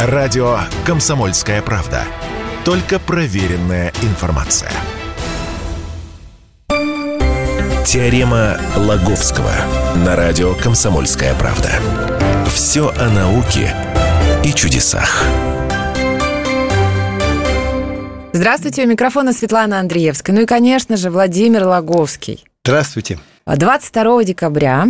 Радио 0.00 0.60
«Комсомольская 0.86 1.60
правда». 1.60 2.04
Только 2.64 3.00
проверенная 3.00 3.92
информация. 4.02 4.70
Теорема 7.84 8.58
Лаговского 8.76 9.50
на 9.96 10.14
радио 10.14 10.54
«Комсомольская 10.54 11.34
правда». 11.34 11.70
Все 12.46 12.90
о 12.96 13.10
науке 13.10 13.74
и 14.44 14.52
чудесах. 14.52 15.24
Здравствуйте, 18.32 18.84
у 18.84 18.86
микрофона 18.86 19.32
Светлана 19.32 19.80
Андреевская. 19.80 20.36
Ну 20.36 20.42
и, 20.42 20.46
конечно 20.46 20.96
же, 20.96 21.10
Владимир 21.10 21.64
Лаговский. 21.64 22.44
Здравствуйте. 22.64 23.18
22 23.46 24.22
декабря 24.22 24.86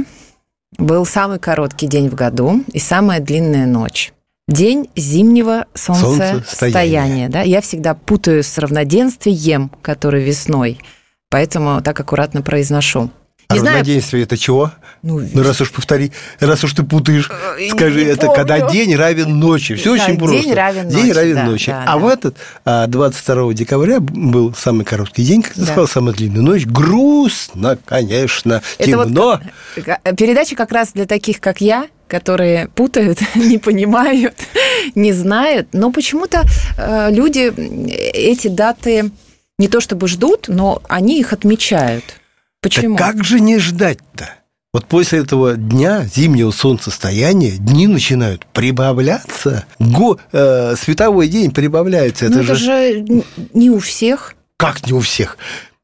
был 0.77 1.07
самый 1.07 1.39
короткий 1.39 1.87
день 1.87 2.11
в 2.11 2.15
году 2.15 2.63
и 2.75 2.79
самая 2.79 3.21
длинная 3.21 3.65
ночь. 3.65 4.13
День 4.49 4.89
зимнего 4.97 5.67
солнцестояния. 5.75 7.29
Да? 7.29 7.43
Я 7.43 7.61
всегда 7.61 7.95
путаю 7.95 8.43
с 8.43 8.57
равноденствием, 8.57 9.71
который 9.83 10.25
весной, 10.25 10.81
поэтому 11.29 11.83
так 11.83 12.01
аккуратно 12.01 12.41
произношу. 12.41 13.11
А 13.51 13.55
Не 13.55 13.61
знаю, 13.61 13.79
равноденствие 13.79 14.25
это 14.25 14.37
чего? 14.37 14.73
Ну, 15.03 15.21
Ну, 15.33 15.43
раз 15.43 15.59
уж 15.63 15.73
повтори, 15.73 16.13
раз 16.39 16.65
уж 16.65 16.75
ты 16.75 16.83
путаешь, 16.83 17.31
Э, 17.59 17.71
скажи, 17.71 18.05
это 18.05 18.27
помню. 18.27 18.35
когда 18.35 18.71
день 18.71 18.95
равен 18.95 19.39
ночи. 19.39 19.75
Все 19.75 19.97
Да, 19.97 20.03
очень 20.03 20.07
день 20.07 20.19
просто. 20.19 20.55
равен 20.55 20.89
День 20.91 21.07
ночи, 21.07 21.17
равен 21.17 21.35
да, 21.35 21.45
ночи. 21.45 21.71
да, 21.71 21.83
а 21.85 21.93
да. 21.95 21.97
в 21.97 22.09
этот 22.09 22.37
а, 22.67 22.87
22 22.87 23.55
декабря 23.55 24.01
был 24.01 24.53
самый 24.55 24.85
короткий 24.85 25.25
день, 25.25 25.41
как 25.41 25.55
ты 25.55 25.61
Да. 25.61 25.67
сказал, 25.67 25.89
самая 25.89 26.15
длинная 26.15 26.43
ночь. 26.43 26.67
Грустно, 26.67 27.79
конечно, 27.87 28.61
Это 28.77 28.97
вот 28.99 29.07
темно. 29.07 29.41
Ка- 29.83 30.01
Передача 30.15 30.55
как 30.55 30.71
раз 30.71 30.93
для 30.93 31.07
таких, 31.07 31.41
как 31.41 31.63
я, 31.63 31.87
которые 32.07 32.69
путают, 32.69 33.19
не 33.35 33.57
понимают, 33.57 34.35
не 34.95 35.15
знают. 35.15 35.69
Но 35.73 35.91
почему-то 35.91 36.45
э, 36.77 37.09
люди 37.13 37.51
эти 38.13 38.49
даты 38.49 39.11
не 39.59 39.69
то 39.69 39.81
чтобы 39.81 40.07
ждут, 40.07 40.49
но 40.49 40.83
они 40.87 41.19
их 41.19 41.33
отмечают. 41.33 42.05
Почему? 42.61 42.97
Так 42.97 43.15
как 43.15 43.25
же 43.25 43.41
не 43.41 43.59
ждать-то? 43.59 44.31
Вот 44.73 44.85
после 44.87 45.21
этого 45.21 45.57
дня 45.57 46.05
зимнего 46.05 46.51
солнцестояния 46.51 47.53
дни 47.53 47.87
начинают 47.87 48.45
прибавляться. 48.47 49.65
Го, 49.79 50.19
э, 50.33 50.77
световой 50.77 51.29
день 51.29 51.53
прибавляется. 51.53 52.27
Ну, 52.29 52.33
это, 52.33 52.41
это 52.45 52.55
же 52.55 52.65
же 52.65 53.05
не 53.55 53.71
у 53.71 53.79
всех. 53.79 54.35
как 54.59 54.87
не 54.87 54.93
у 54.93 55.01
всех. 55.01 55.39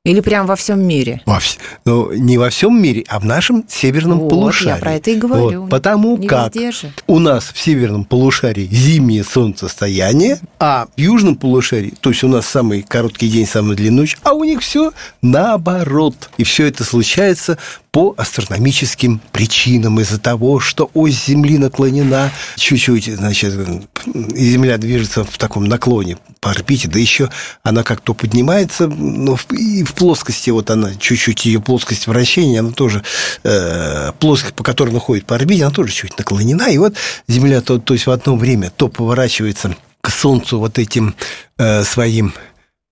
Или 0.05 0.21
прям 0.21 0.47
во 0.47 0.55
всем 0.55 0.87
мире. 0.87 1.23
Во 1.25 1.39
вс- 1.39 1.57
ну, 1.87 2.13
не 2.13 2.37
во 2.37 2.51
всем 2.51 2.81
мире, 2.81 3.05
а 3.09 3.19
в 3.19 3.25
нашем 3.25 3.65
северном 3.67 4.21
Вот, 4.21 4.29
полушарии. 4.29 4.69
я 4.69 4.77
про 4.77 4.93
это 4.97 5.11
и 5.11 5.15
говорю. 5.17 5.63
Вот, 5.63 5.71
потому 5.71 6.19
Не 6.19 6.29
как 6.29 6.53
же. 6.55 6.93
у 7.07 7.19
нас 7.19 7.47
в 7.55 7.59
северном 7.59 8.05
полушарии 8.05 8.69
зимнее 8.71 9.25
солнцестояние, 9.25 10.39
а 10.61 10.89
в 10.95 11.01
южном 11.01 11.37
полушарии, 11.37 11.95
то 12.01 12.11
есть 12.11 12.23
у 12.23 12.29
нас 12.29 12.47
самый 12.47 12.83
короткий 12.83 13.31
день, 13.31 13.47
самая 13.47 13.77
длинная 13.77 14.03
ночь, 14.03 14.19
а 14.23 14.35
у 14.35 14.45
них 14.45 14.61
все 14.61 14.93
наоборот. 15.23 16.29
И 16.37 16.45
все 16.45 16.67
это 16.67 16.85
случается 16.85 17.57
по 17.95 18.13
астрономическим 18.17 19.21
причинам 19.31 20.01
из-за 20.01 20.19
того, 20.19 20.59
что 20.59 20.91
ось 20.95 21.27
Земли 21.27 21.59
наклонена 21.59 22.33
чуть-чуть, 22.57 23.05
значит, 23.05 23.55
и 23.55 24.45
Земля 24.51 24.79
движется 24.79 25.23
в 25.23 25.39
таком 25.39 25.67
наклоне 25.67 26.19
по 26.41 26.51
орбите, 26.51 26.89
да 26.89 26.99
еще 26.99 27.31
она 27.63 27.85
как 27.85 28.01
то 28.01 28.13
поднимается, 28.13 28.89
но 28.89 29.39
и 29.53 29.85
в 29.85 29.95
плоскости, 29.95 30.51
вот 30.51 30.71
она 30.71 30.93
чуть-чуть, 30.97 31.47
ее 31.47 31.61
плоскость 31.61 32.09
вращения, 32.09 32.59
она 32.59 32.73
тоже, 32.73 33.05
э, 33.45 34.11
плоскость, 34.19 34.57
по 34.57 34.65
которой 34.65 34.91
она 34.91 34.99
ходит 34.99 35.27
по 35.27 35.37
орбите, 35.37 35.63
она 35.63 35.73
тоже 35.73 35.93
чуть 35.93 36.19
наклонена, 36.19 36.71
и 36.71 36.79
вот 36.79 36.97
Земля, 37.29 37.61
то, 37.61 37.79
то 37.79 37.95
есть 37.95 38.09
в 38.09 38.11
одно 38.11 38.35
время 38.35 38.73
то 38.77 38.89
поворачивается 38.89 39.77
к 40.01 40.11
Солнцу 40.11 40.59
вот 40.59 40.81
этим 40.81 41.15
э, 41.59 41.85
своим 41.85 42.35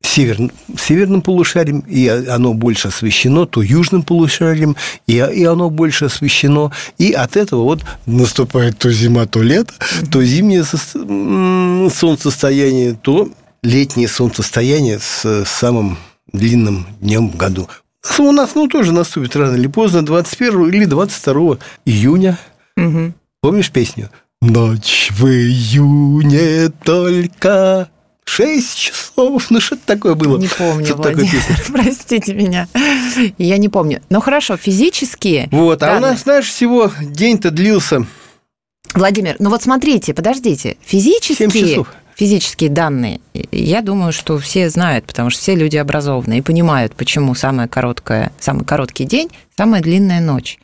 север, 0.03 0.51
северным 0.79 1.23
полушарием, 1.23 1.81
и 1.81 2.07
оно 2.09 2.55
больше 2.55 2.89
освещено, 2.89 3.47
то 3.47 3.63
южным 3.63 4.03
полушарием, 4.03 4.77
и, 5.07 5.15
и 5.15 5.45
оно 5.45 5.71
больше 5.71 6.07
освещено. 6.07 6.73
И 6.99 7.13
от 7.13 7.37
этого 7.37 7.63
вот 7.63 7.85
наступает 8.07 8.79
то 8.79 8.91
зима, 8.91 9.27
то 9.27 9.43
лето, 9.43 9.75
то 10.11 10.21
зимнее 10.23 10.65
солнцестояние, 10.65 12.95
то 12.95 13.29
летнее 13.63 14.09
солнцестояние 14.09 14.99
с 14.99 15.45
самым 15.47 15.99
длинным 16.33 16.87
днем 17.01 17.31
в 17.31 17.37
году. 17.37 17.69
У 18.19 18.33
нас 18.33 18.55
ну, 18.55 18.69
тоже 18.69 18.93
наступит 18.93 19.37
рано 19.37 19.57
или 19.57 19.69
поздно, 19.69 20.05
21 20.05 20.69
или 20.69 20.85
22 20.85 21.59
июня. 21.85 22.39
Мгм. 22.77 23.15
Помнишь 23.41 23.71
песню? 23.71 24.11
Ночь 24.41 25.09
в 25.13 25.27
июне 25.27 26.71
только 26.83 27.89
шесть 28.25 28.79
часов. 28.79 29.51
Ну, 29.51 29.61
что-то 29.61 29.83
такое 29.87 30.15
было. 30.15 30.39
Не 30.39 30.49
помню, 30.49 30.87
такое 30.87 31.15
Владимир. 31.15 31.31
песня. 31.33 31.57
Простите 31.73 32.35
меня. 32.35 32.69
Я 33.39 33.59
не 33.59 33.69
помню. 33.69 34.01
Ну 34.09 34.21
хорошо, 34.21 34.57
физически. 34.57 35.49
Вот, 35.51 35.83
а 35.83 35.97
у 35.97 36.01
нас, 36.01 36.23
знаешь, 36.23 36.49
всего 36.49 36.91
день-то 37.01 37.51
длился 37.51 38.07
Владимир, 38.95 39.37
ну 39.39 39.49
вот 39.51 39.63
смотрите, 39.63 40.13
подождите. 40.13 40.77
Физические, 40.85 41.51
Семь 41.51 41.67
часов. 41.69 41.89
физические 42.15 42.69
данные, 42.69 43.21
я 43.51 43.81
думаю, 43.81 44.13
что 44.13 44.39
все 44.39 44.69
знают, 44.69 45.07
потому 45.07 45.31
что 45.31 45.41
все 45.41 45.55
люди 45.55 45.77
образованные 45.79 46.41
и 46.41 46.43
понимают, 46.43 46.95
почему 46.95 47.35
самая 47.35 47.69
короткая, 47.69 48.33
самый 48.39 48.65
короткий 48.67 49.05
день, 49.05 49.31
самая 49.57 49.81
длинная 49.81 50.21
ночь. 50.21 50.59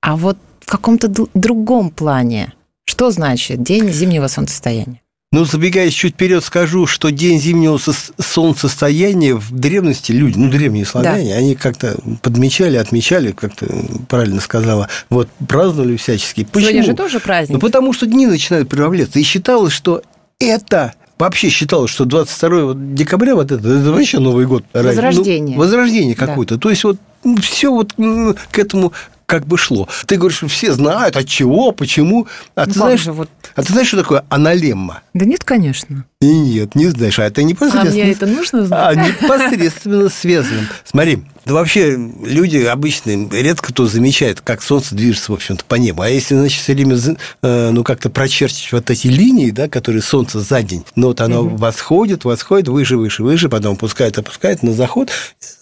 А 0.00 0.16
вот 0.16 0.38
в 0.60 0.70
каком-то 0.70 1.08
другом 1.34 1.90
плане, 1.90 2.54
что 2.86 3.10
значит 3.10 3.62
день 3.62 3.90
зимнего 3.90 4.28
солнцестояния? 4.28 5.02
Ну, 5.32 5.44
забегая 5.44 5.88
чуть 5.90 6.14
вперед, 6.14 6.42
скажу, 6.42 6.86
что 6.88 7.10
день 7.10 7.40
зимнего 7.40 7.78
солнцестояния 8.18 9.36
в 9.36 9.52
древности 9.52 10.10
люди, 10.10 10.36
ну, 10.36 10.50
древние 10.50 10.84
славяне, 10.84 11.36
они 11.36 11.54
как-то 11.54 11.96
подмечали, 12.20 12.76
отмечали, 12.76 13.30
как 13.30 13.54
ты 13.54 13.68
правильно 14.08 14.40
сказала, 14.40 14.88
вот, 15.08 15.28
праздновали 15.48 15.96
всячески. 15.96 16.42
Почему? 16.42 16.70
Сегодня 16.70 16.82
же 16.82 16.94
тоже 16.94 17.20
праздник. 17.20 17.54
Ну, 17.54 17.60
потому 17.60 17.92
что 17.92 18.06
дни 18.06 18.26
начинают 18.26 18.68
прибавляться. 18.68 19.20
И 19.20 19.22
считалось, 19.22 19.72
что 19.72 20.02
это... 20.40 20.94
Вообще 21.16 21.48
считалось, 21.50 21.92
что 21.92 22.06
22 22.06 22.72
декабря 22.94 23.36
вот 23.36 23.52
это, 23.52 23.68
это 23.68 23.92
вообще 23.92 24.18
Новый 24.18 24.46
год. 24.46 24.64
Возрождение. 24.72 25.54
Ну, 25.54 25.62
возрождение 25.62 26.16
Да. 26.18 26.26
какое-то. 26.26 26.58
То 26.58 26.70
есть 26.70 26.82
вот 26.82 26.96
все 27.42 27.70
вот 27.70 27.92
м, 27.98 28.34
к 28.50 28.58
этому 28.58 28.92
как 29.30 29.46
бы 29.46 29.56
шло. 29.56 29.88
Ты 30.06 30.16
говоришь, 30.16 30.42
все 30.48 30.72
знают, 30.72 31.16
от 31.16 31.26
чего, 31.28 31.70
почему. 31.70 32.26
А, 32.56 32.66
ты 32.66 32.72
знаешь, 32.72 33.00
же 33.04 33.12
вот- 33.12 33.30
а 33.54 33.62
ты 33.62 33.72
знаешь, 33.72 33.86
что 33.88 33.98
такое 33.98 34.24
аналемма? 34.28 35.02
Да 35.14 35.24
нет, 35.24 35.44
конечно. 35.44 36.04
И 36.20 36.26
нет, 36.26 36.74
не 36.74 36.86
знаешь. 36.88 37.18
А 37.20 37.24
это 37.24 37.40
А 37.40 37.44
непосредственно... 37.44 37.92
мне 38.04 38.12
это 38.12 38.26
нужно 38.26 38.62
А, 38.72 38.92
знать? 38.92 39.22
непосредственно 39.22 40.08
связано. 40.08 40.66
Смотри, 40.84 41.22
да 41.44 41.54
вообще 41.54 41.96
люди 42.22 42.58
обычные 42.58 43.28
редко 43.30 43.68
кто 43.68 43.86
замечает, 43.86 44.40
как 44.40 44.62
солнце 44.62 44.94
движется, 44.94 45.32
в 45.32 45.34
общем-то, 45.34 45.64
по 45.64 45.76
небу. 45.76 46.02
А 46.02 46.08
если, 46.08 46.34
значит, 46.34 46.60
все 46.62 46.74
время, 46.74 46.96
э, 47.42 47.70
ну, 47.70 47.84
как-то 47.84 48.10
прочерчивать 48.10 48.72
вот 48.72 48.90
эти 48.90 49.06
линии, 49.06 49.50
да, 49.50 49.68
которые 49.68 50.02
солнце 50.02 50.40
за 50.40 50.62
день, 50.62 50.84
ну, 50.96 51.08
вот 51.08 51.20
оно 51.20 51.44
восходит, 51.44 52.24
восходит, 52.24 52.68
выше, 52.68 52.96
выше, 52.96 53.22
выше, 53.22 53.48
потом 53.48 53.74
опускает, 53.74 54.18
опускает 54.18 54.62
на 54.62 54.72
заход. 54.72 55.10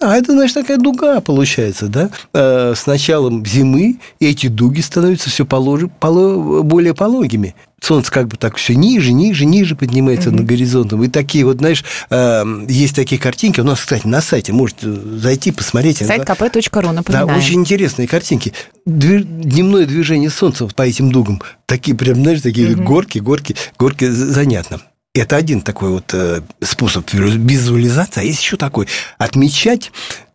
А 0.01 0.17
это, 0.17 0.33
значит, 0.33 0.55
такая 0.55 0.79
дуга 0.79 1.21
получается, 1.21 1.87
да. 1.89 2.11
Э, 2.33 2.75
С 2.77 2.87
началом 2.87 3.45
зимы 3.45 3.99
эти 4.21 4.49
дуги 4.49 4.81
становятся 4.81 5.31
все 5.31 5.45
более 5.47 6.95
пологими. 6.95 7.55
Солнце 7.81 8.11
как 8.11 8.27
бы 8.29 8.37
так 8.37 8.57
все 8.57 8.75
ниже, 8.75 9.13
ниже, 9.13 9.45
ниже 9.47 9.77
поднимается 9.77 10.31
над 10.33 10.45
горизонтом. 10.45 11.05
И 11.05 11.09
такие 11.09 11.45
вот, 11.45 11.59
знаешь, 11.59 11.85
э, 12.11 12.45
есть 12.69 12.95
такие 12.97 13.21
картинки. 13.21 13.61
У 13.61 13.65
нас, 13.65 13.81
кстати, 13.81 14.07
на 14.07 14.21
сайте 14.21 14.53
можете 14.53 14.91
зайти, 14.93 15.53
посмотреть. 15.53 15.99
Сайт 15.99 16.25
Да, 16.27 16.35
kp.ru, 16.35 16.83
да, 16.83 16.93
напоминаю. 16.93 17.39
очень 17.39 17.61
интересные 17.61 18.09
картинки. 18.09 18.53
Дневное 18.85 19.87
движение 19.87 20.29
солнца 20.31 20.67
по 20.67 20.83
этим 20.83 21.13
дугам. 21.13 21.41
Такие 21.67 21.97
прям, 21.97 22.17
знаешь, 22.17 22.41
такие 22.41 22.75
горки, 22.75 23.19
горки, 23.19 23.55
горки. 23.79 24.07
з- 24.07 24.33
Занятно. 24.33 24.81
Это 25.15 25.37
один 25.37 25.61
такой 25.63 25.91
вот 25.91 26.13
э, 26.13 26.43
способ 26.63 27.09
визуализации. 27.13 28.21
А 28.21 28.25
есть 28.25 28.43
еще 28.43 28.57
такой. 28.57 28.87
Отмечать 29.19 29.91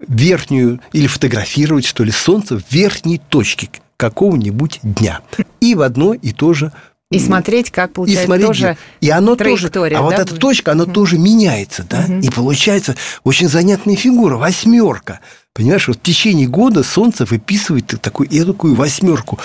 верхнюю 0.07 0.79
или 0.93 1.07
фотографировать, 1.07 1.85
что 1.85 2.03
ли, 2.03 2.11
солнце 2.11 2.57
в 2.59 2.63
верхней 2.71 3.17
точке 3.29 3.69
какого-нибудь 3.97 4.79
дня. 4.83 5.21
И 5.61 5.75
в 5.75 5.81
одно 5.81 6.13
и 6.13 6.31
то 6.31 6.53
же 6.53 6.71
И 7.15 7.19
смотреть, 7.19 7.71
как 7.71 7.91
и 7.91 7.93
получается 7.93 8.25
смотреть, 8.25 8.47
тоже 8.47 8.77
и 9.01 9.09
оно 9.09 9.35
тоже, 9.35 9.69
а 9.95 10.01
вот 10.01 10.11
да, 10.11 10.21
эта 10.21 10.31
будет? 10.31 10.39
точка, 10.39 10.71
она 10.71 10.85
тоже 10.85 11.17
меняется, 11.17 11.85
да, 11.89 12.05
и 12.05 12.29
получается 12.29 12.95
очень 13.23 13.47
занятная 13.47 13.95
фигура, 13.95 14.37
восьмерка. 14.37 15.19
Понимаешь, 15.53 15.87
вот 15.87 15.97
в 15.97 16.01
течение 16.01 16.47
года 16.47 16.81
Солнце 16.81 17.25
выписывает 17.25 17.85
такую 18.01 18.27
эдакую 18.31 18.73
восьмерку. 18.73 19.39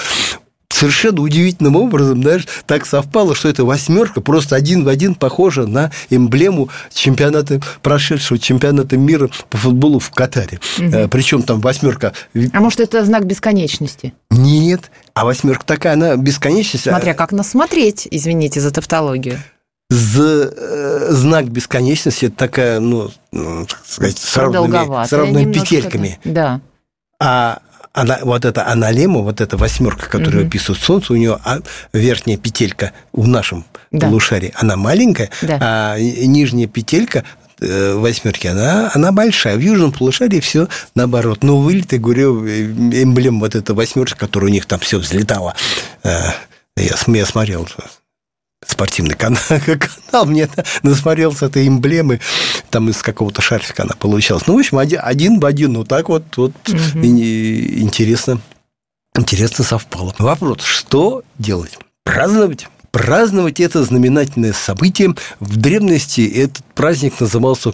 Совершенно 0.79 1.21
удивительным 1.23 1.77
образом, 1.77 2.23
знаешь, 2.23 2.47
так 2.67 2.87
совпало, 2.87 3.35
что 3.35 3.49
эта 3.49 3.65
восьмерка 3.65 4.21
просто 4.21 4.57
один 4.57 4.85
в 4.85 4.89
один 4.89 5.15
похожа 5.15 5.67
на 5.67 5.91
эмблему 6.11 6.69
чемпионата, 6.93 7.61
прошедшего 7.83 8.39
чемпионата 8.39 8.97
мира 8.97 9.29
по 9.51 9.59
футболу 9.59 9.99
в 9.99 10.11
Катаре. 10.11 10.61
Угу. 10.79 11.09
Причем 11.11 11.43
там 11.43 11.61
восьмерка... 11.61 12.13
А 12.53 12.61
может, 12.61 12.81
это 12.81 13.05
знак 13.05 13.27
бесконечности? 13.27 14.15
Нет, 14.31 14.91
а 15.15 15.25
восьмерка 15.25 15.67
такая, 15.67 15.95
она 15.95 16.17
бесконечность. 16.17 16.87
А 16.87 16.91
Смотря 16.91 17.15
как 17.15 17.33
нас 17.33 17.51
смотреть, 17.51 18.07
извините 18.11 18.61
за 18.61 18.71
тавтологию. 18.71 19.39
За, 19.91 20.53
э, 20.55 21.07
знак 21.13 21.49
бесконечности 21.49 22.27
это 22.27 22.37
такая, 22.37 22.79
ну, 22.79 23.11
ну 23.33 23.67
так 23.67 23.81
сказать, 23.87 24.19
с 24.19 24.37
равными, 24.37 25.07
с 25.07 25.13
равными 25.13 25.53
петельками. 25.53 26.21
Да. 26.25 26.61
А 27.21 27.61
она, 27.93 28.19
вот 28.23 28.45
эта 28.45 28.67
аналема, 28.67 29.21
вот 29.21 29.41
эта 29.41 29.57
восьмерка, 29.57 30.09
которая 30.09 30.43
угу. 30.43 30.49
описывает 30.49 30.83
Солнце, 30.83 31.13
у 31.13 31.17
нее 31.17 31.39
а, 31.45 31.59
верхняя 31.93 32.37
петелька 32.37 32.93
в 33.13 33.27
нашем 33.27 33.65
да. 33.91 34.07
полушарии, 34.07 34.53
она 34.57 34.77
маленькая, 34.77 35.31
да. 35.43 35.59
а 35.61 35.99
нижняя 35.99 36.67
петелька 36.67 37.25
э, 37.61 37.95
восьмерки, 37.95 38.47
она, 38.47 38.91
она 38.95 39.13
большая. 39.13 39.57
В 39.57 39.61
южном 39.61 39.93
полушарии 39.93 40.41
все 40.41 40.69
наоборот. 40.95 41.43
Но 41.43 41.59
вылет, 41.59 41.93
я 41.93 41.99
говорю, 41.99 42.47
эмблем 42.47 43.41
вот 43.41 43.55
эта 43.55 43.75
восьмерка, 43.75 44.17
которая 44.17 44.51
у 44.51 44.53
них 44.53 44.67
там 44.67 44.79
все 44.81 44.99
взлетала. 44.99 45.55
Э, 46.03 46.31
я, 46.77 46.95
я 47.07 47.27
смотрел 47.27 47.67
спортивный 48.67 49.15
канал, 49.15 49.41
канал 50.07 50.27
мне 50.27 50.49
насмотрелся 50.83 51.47
этой 51.47 51.69
эмблемы, 51.69 52.21
там 52.71 52.89
из 52.89 53.03
какого-то 53.03 53.43
шарфика 53.43 53.85
она 53.85 53.95
получалась. 53.95 54.47
Ну, 54.47 54.57
в 54.57 54.59
общем, 54.59 54.79
один, 54.79 55.01
один 55.03 55.41
в 55.41 55.47
один, 55.47 55.73
ну, 55.75 55.85
так 55.85 56.09
вот, 56.09 56.25
вот 56.37 56.53
угу. 56.69 57.05
интересно, 57.05 58.41
интересно 59.17 59.65
совпало. 59.65 60.15
Вопрос, 60.19 60.63
что 60.63 61.23
делать? 61.39 61.79
Праздновать? 62.05 62.69
Праздновать 62.91 63.61
это 63.61 63.85
знаменательное 63.85 64.55
событие. 64.55 65.15
В 65.41 65.57
древности 65.57 66.23
этот 66.23 66.65
праздник 66.75 67.21
назывался 67.21 67.73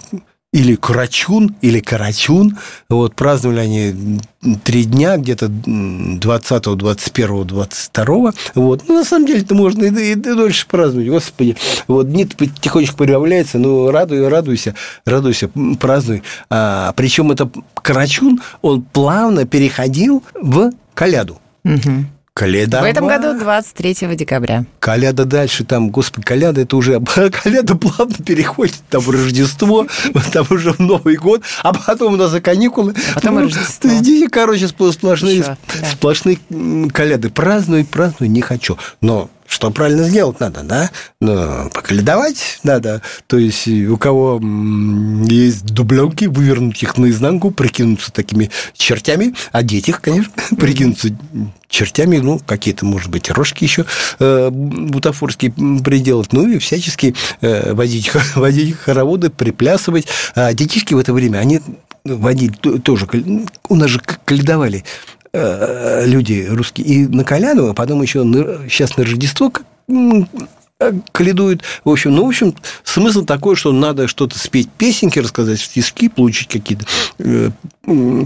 или 0.54 0.76
Курачун, 0.76 1.56
или 1.62 1.80
Карачун. 1.80 2.56
Вот, 2.88 3.16
праздновали 3.16 3.58
они 3.58 4.20
три 4.62 4.84
дня, 4.84 5.16
где-то 5.16 5.48
20, 5.48 6.76
21, 6.76 7.44
22. 7.44 8.32
Вот. 8.54 8.84
Ну, 8.86 8.94
на 8.94 9.04
самом 9.04 9.26
деле, 9.26 9.40
это 9.40 9.56
можно 9.56 9.82
и, 9.82 9.90
и, 9.90 10.12
и 10.12 10.14
дольше 10.14 10.68
праздновать. 10.68 11.08
Господи, 11.08 11.56
вот 11.88 12.08
дни 12.08 12.24
потихонечку 12.26 12.98
прибавляется, 12.98 13.58
ну, 13.58 13.90
радуй, 13.90 14.28
радуйся, 14.28 14.76
радуйся, 15.04 15.50
празднуй. 15.80 16.22
А, 16.50 16.92
причем 16.92 17.32
это 17.32 17.50
Карачун, 17.74 18.40
он 18.62 18.82
плавно 18.82 19.46
переходил 19.46 20.22
в 20.40 20.70
Коляду. 20.94 21.40
Угу. 21.64 22.06
Коляда. 22.34 22.80
В 22.80 22.84
этом 22.84 23.06
году 23.06 23.38
23 23.38 24.16
декабря. 24.16 24.64
Коляда 24.80 25.24
дальше, 25.24 25.64
там, 25.64 25.90
господи, 25.90 26.26
Коляда, 26.26 26.62
это 26.62 26.76
уже... 26.76 27.00
Коляда 27.44 27.76
плавно 27.76 28.16
переходит 28.26 28.74
там 28.90 29.02
в 29.02 29.10
Рождество, 29.10 29.86
там 30.32 30.44
уже 30.50 30.72
в 30.72 30.80
Новый 30.80 31.14
год, 31.14 31.42
а 31.62 31.72
потом 31.72 32.14
у 32.14 32.16
нас 32.16 32.32
за 32.32 32.40
каникулы. 32.40 32.92
А 33.12 33.20
потом 33.20 33.36
ну, 33.36 33.42
Рождество. 33.42 33.88
Здесь, 33.88 34.28
короче, 34.32 34.66
сплошные, 34.66 35.38
Еще, 35.38 35.44
да. 35.44 35.88
сплошные 35.92 36.38
Коляды. 36.92 37.30
Празднуй, 37.30 37.84
празднуй, 37.84 38.28
не 38.28 38.40
хочу. 38.40 38.78
Но 39.00 39.30
что 39.54 39.70
правильно 39.70 40.02
сделать 40.02 40.40
надо, 40.40 40.64
да? 40.64 40.90
Ну, 41.20 41.70
поколедовать 41.70 42.58
надо. 42.64 43.02
То 43.28 43.38
есть 43.38 43.68
у 43.68 43.96
кого 43.96 44.40
есть 45.28 45.66
дубленки, 45.66 46.24
вывернуть 46.24 46.82
их 46.82 46.98
наизнанку, 46.98 47.52
прикинуться 47.52 48.10
такими 48.10 48.50
чертями, 48.76 49.32
одеть 49.52 49.88
их, 49.88 50.00
конечно, 50.00 50.32
прикинуться 50.58 51.16
чертями, 51.68 52.16
ну, 52.16 52.40
какие-то, 52.44 52.84
может 52.84 53.12
быть, 53.12 53.30
рожки 53.30 53.62
еще 53.62 53.86
э, 54.18 54.50
бутафорские 54.50 55.52
приделать, 55.84 56.32
ну, 56.32 56.48
и 56.48 56.58
всячески 56.58 57.14
э, 57.40 57.74
водить, 57.74 58.10
водить 58.34 58.76
хороводы, 58.76 59.30
приплясывать. 59.30 60.08
А 60.34 60.52
детишки 60.52 60.94
в 60.94 60.98
это 60.98 61.12
время, 61.12 61.38
они 61.38 61.60
водили 62.04 62.54
тоже, 62.78 63.06
у 63.68 63.76
нас 63.76 63.88
же 63.88 64.00
каледовали 64.24 64.84
Э, 65.23 65.23
люди 65.34 66.46
русские. 66.48 66.86
И 66.86 67.06
на 67.06 67.24
Коляну, 67.24 67.68
а 67.68 67.74
потом 67.74 68.00
еще 68.02 68.22
сейчас 68.68 68.96
на 68.96 69.04
Рождество 69.04 69.52
каледуют. 71.12 71.62
В 71.84 71.90
общем, 71.90 72.14
ну, 72.14 72.24
в 72.24 72.28
общем, 72.28 72.54
смысл 72.82 73.24
такой, 73.24 73.56
что 73.56 73.72
надо 73.72 74.08
что-то 74.08 74.38
спеть, 74.38 74.68
песенки 74.70 75.18
рассказать, 75.18 75.60
стишки, 75.60 76.08
получить 76.08 76.48
какие-то 76.48 76.84
э, 77.18 77.50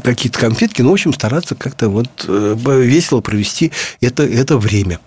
какие-то 0.03 0.39
конфетки, 0.39 0.83
ну, 0.83 0.91
в 0.91 0.95
общем, 0.95 1.13
стараться 1.13 1.55
как-то 1.55 1.89
вот 1.89 2.09
э, 2.27 2.57
весело 2.57 3.21
провести 3.21 3.73
это, 4.01 4.25
это 4.25 4.59
время. 4.59 4.99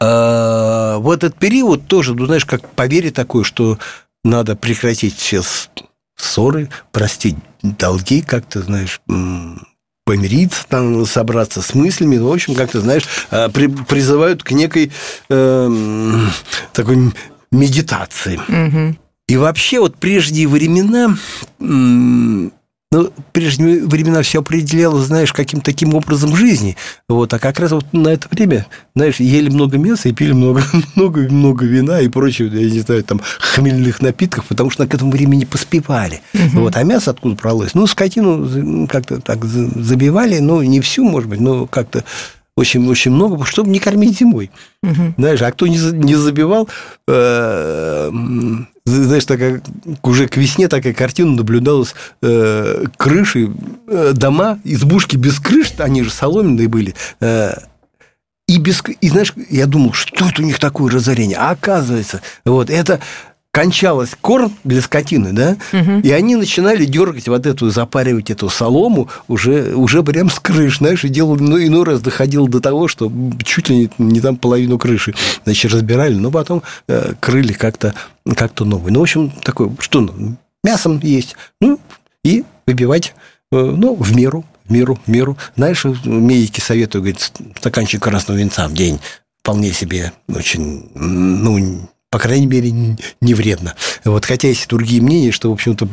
Вот 0.00 1.22
этот 1.22 1.38
период 1.38 1.86
тоже, 1.86 2.14
ну, 2.14 2.26
знаешь, 2.26 2.44
как 2.44 2.68
поверье 2.70 3.12
такое, 3.12 3.44
что 3.44 3.78
надо 4.24 4.56
прекратить 4.56 5.16
все 5.16 5.42
ссоры, 6.16 6.68
простить 6.90 7.36
долги, 7.62 8.20
как-то, 8.22 8.62
знаешь, 8.62 9.00
помириться, 10.04 10.66
там, 10.68 11.06
собраться 11.06 11.62
с 11.62 11.74
мыслями. 11.74 12.16
Ну, 12.16 12.28
в 12.28 12.32
общем, 12.32 12.54
как 12.54 12.70
ты 12.70 12.80
знаешь, 12.80 13.04
э, 13.30 13.48
при, 13.48 13.68
призывают 13.68 14.42
к 14.42 14.52
некой 14.52 14.92
э, 15.28 16.20
такой 16.72 17.12
медитации. 17.50 18.36
Угу. 18.48 18.96
И 19.28 19.36
вообще, 19.36 19.80
вот 19.80 19.96
прежние 19.96 20.46
времена 20.46 21.16
ну, 22.94 23.12
прежние 23.32 23.84
времена 23.84 24.22
все 24.22 24.38
определяло, 24.38 25.00
знаешь, 25.02 25.32
каким-то 25.32 25.64
таким 25.64 25.94
образом 25.94 26.36
жизни. 26.36 26.76
Вот, 27.08 27.34
а 27.34 27.40
как 27.40 27.58
раз 27.58 27.72
вот 27.72 27.92
на 27.92 28.08
это 28.08 28.28
время, 28.30 28.66
знаешь, 28.94 29.18
ели 29.18 29.48
много 29.48 29.78
мяса 29.78 30.08
и 30.08 30.12
пили 30.12 30.32
много, 30.32 30.62
много, 30.94 31.22
много 31.22 31.64
вина 31.64 32.00
и 32.00 32.08
прочего, 32.08 32.54
я 32.54 32.70
не 32.70 32.80
знаю, 32.80 33.02
там, 33.02 33.20
хмельных 33.40 34.00
напитков, 34.00 34.46
потому 34.46 34.70
что 34.70 34.86
к 34.86 34.94
этому 34.94 35.10
времени 35.10 35.44
поспевали. 35.44 36.20
Угу. 36.34 36.60
Вот, 36.60 36.76
а 36.76 36.84
мясо 36.84 37.10
откуда 37.10 37.34
бралось? 37.34 37.74
Ну, 37.74 37.86
скотину 37.86 38.86
как-то 38.86 39.20
так 39.20 39.44
забивали, 39.44 40.38
ну, 40.38 40.62
не 40.62 40.80
всю, 40.80 41.04
может 41.04 41.28
быть, 41.28 41.40
но 41.40 41.66
как-то 41.66 42.04
очень-очень 42.56 43.10
много, 43.10 43.44
чтобы 43.44 43.70
не 43.70 43.78
кормить 43.78 44.18
зимой. 44.18 44.50
Угу. 44.82 45.14
Знаешь, 45.18 45.42
а 45.42 45.50
кто 45.50 45.66
не, 45.66 45.78
не 45.78 46.14
забивал, 46.14 46.68
э, 47.08 48.10
знаешь, 48.84 49.24
такая, 49.24 49.62
уже 50.02 50.28
к 50.28 50.36
весне 50.36 50.68
такая 50.68 50.92
картина 50.92 51.32
наблюдалась, 51.32 51.94
э, 52.22 52.84
крыши, 52.96 53.50
э, 53.88 54.12
дома, 54.14 54.60
избушки 54.64 55.16
без 55.16 55.40
крыш, 55.40 55.72
они 55.78 56.02
же 56.02 56.10
соломенные 56.10 56.68
были, 56.68 56.94
э, 57.20 57.54
и, 58.46 58.58
без, 58.58 58.82
и 59.00 59.08
знаешь, 59.08 59.32
я 59.48 59.66
думал, 59.66 59.94
что 59.94 60.28
это 60.28 60.42
у 60.42 60.44
них 60.44 60.58
такое 60.58 60.92
разорение? 60.92 61.38
А 61.38 61.50
оказывается, 61.50 62.20
вот 62.44 62.68
это 62.68 63.00
кончалось 63.54 64.16
корм 64.20 64.52
для 64.64 64.82
скотины, 64.82 65.32
да, 65.32 65.56
угу. 65.72 66.00
и 66.00 66.10
они 66.10 66.34
начинали 66.34 66.84
дергать 66.84 67.28
вот 67.28 67.46
эту, 67.46 67.70
запаривать 67.70 68.28
эту 68.28 68.48
солому 68.48 69.08
уже, 69.28 69.76
уже 69.76 70.02
прям 70.02 70.28
с 70.28 70.40
крыш, 70.40 70.78
знаешь, 70.78 71.04
и 71.04 71.08
делали, 71.08 71.40
ну, 71.40 71.62
иной 71.62 71.84
раз 71.84 72.00
доходило 72.00 72.48
до 72.48 72.60
того, 72.60 72.88
что 72.88 73.12
чуть 73.44 73.68
ли 73.68 73.76
не, 73.76 73.90
не 73.98 74.20
там 74.20 74.38
половину 74.38 74.76
крыши, 74.76 75.14
значит, 75.44 75.72
разбирали, 75.72 76.14
но 76.14 76.32
потом 76.32 76.64
э, 76.88 77.12
крыли 77.20 77.52
как-то 77.52 77.94
как 78.36 78.58
новый. 78.58 78.92
Ну, 78.92 78.98
в 78.98 79.02
общем, 79.04 79.30
такое, 79.30 79.70
что, 79.78 80.00
ну, 80.00 80.36
мясом 80.64 80.98
есть, 81.00 81.36
ну, 81.60 81.78
и 82.24 82.42
выбивать, 82.66 83.14
э, 83.52 83.56
ну, 83.56 83.94
в 83.94 84.16
меру, 84.16 84.44
в 84.64 84.72
меру, 84.72 84.98
в 85.06 85.08
меру. 85.08 85.38
Знаешь, 85.54 85.84
медики 86.04 86.58
советуют, 86.58 87.04
говорит, 87.04 87.32
стаканчик 87.56 88.02
красного 88.02 88.36
винца 88.36 88.66
в 88.66 88.74
день 88.74 88.98
вполне 89.44 89.72
себе 89.72 90.12
очень, 90.26 90.90
ну, 90.94 91.86
по 92.14 92.20
крайней 92.20 92.46
мере, 92.46 92.70
не 92.70 93.34
вредно. 93.34 93.74
Вот, 94.04 94.24
хотя 94.24 94.46
есть 94.46 94.68
другие 94.68 95.02
мнения, 95.02 95.32
что, 95.32 95.50
в 95.50 95.52
общем-то, 95.52 95.88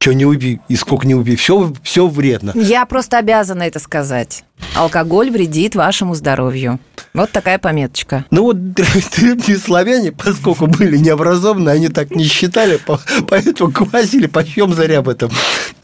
что 0.00 0.14
не 0.14 0.24
выпей 0.24 0.58
и 0.68 0.76
сколько 0.76 1.06
не 1.06 1.14
выпей, 1.14 1.36
все, 1.36 1.70
все 1.82 2.08
вредно. 2.08 2.52
Я 2.54 2.86
просто 2.86 3.18
обязана 3.18 3.64
это 3.64 3.78
сказать. 3.78 4.44
Алкоголь 4.74 5.30
вредит 5.30 5.74
вашему 5.74 6.14
здоровью. 6.14 6.80
Вот 7.12 7.30
такая 7.30 7.58
пометочка. 7.58 8.24
Ну 8.30 8.44
вот 8.44 8.72
древние 8.72 9.58
славяне, 9.58 10.12
поскольку 10.12 10.66
были 10.66 10.96
необразованы, 10.96 11.68
они 11.68 11.88
так 11.88 12.12
не 12.12 12.24
считали, 12.24 12.80
поэтому 13.28 13.70
квасили 13.70 14.26
почем 14.26 14.72
заря 14.72 15.00
об 15.00 15.10
этом. 15.10 15.30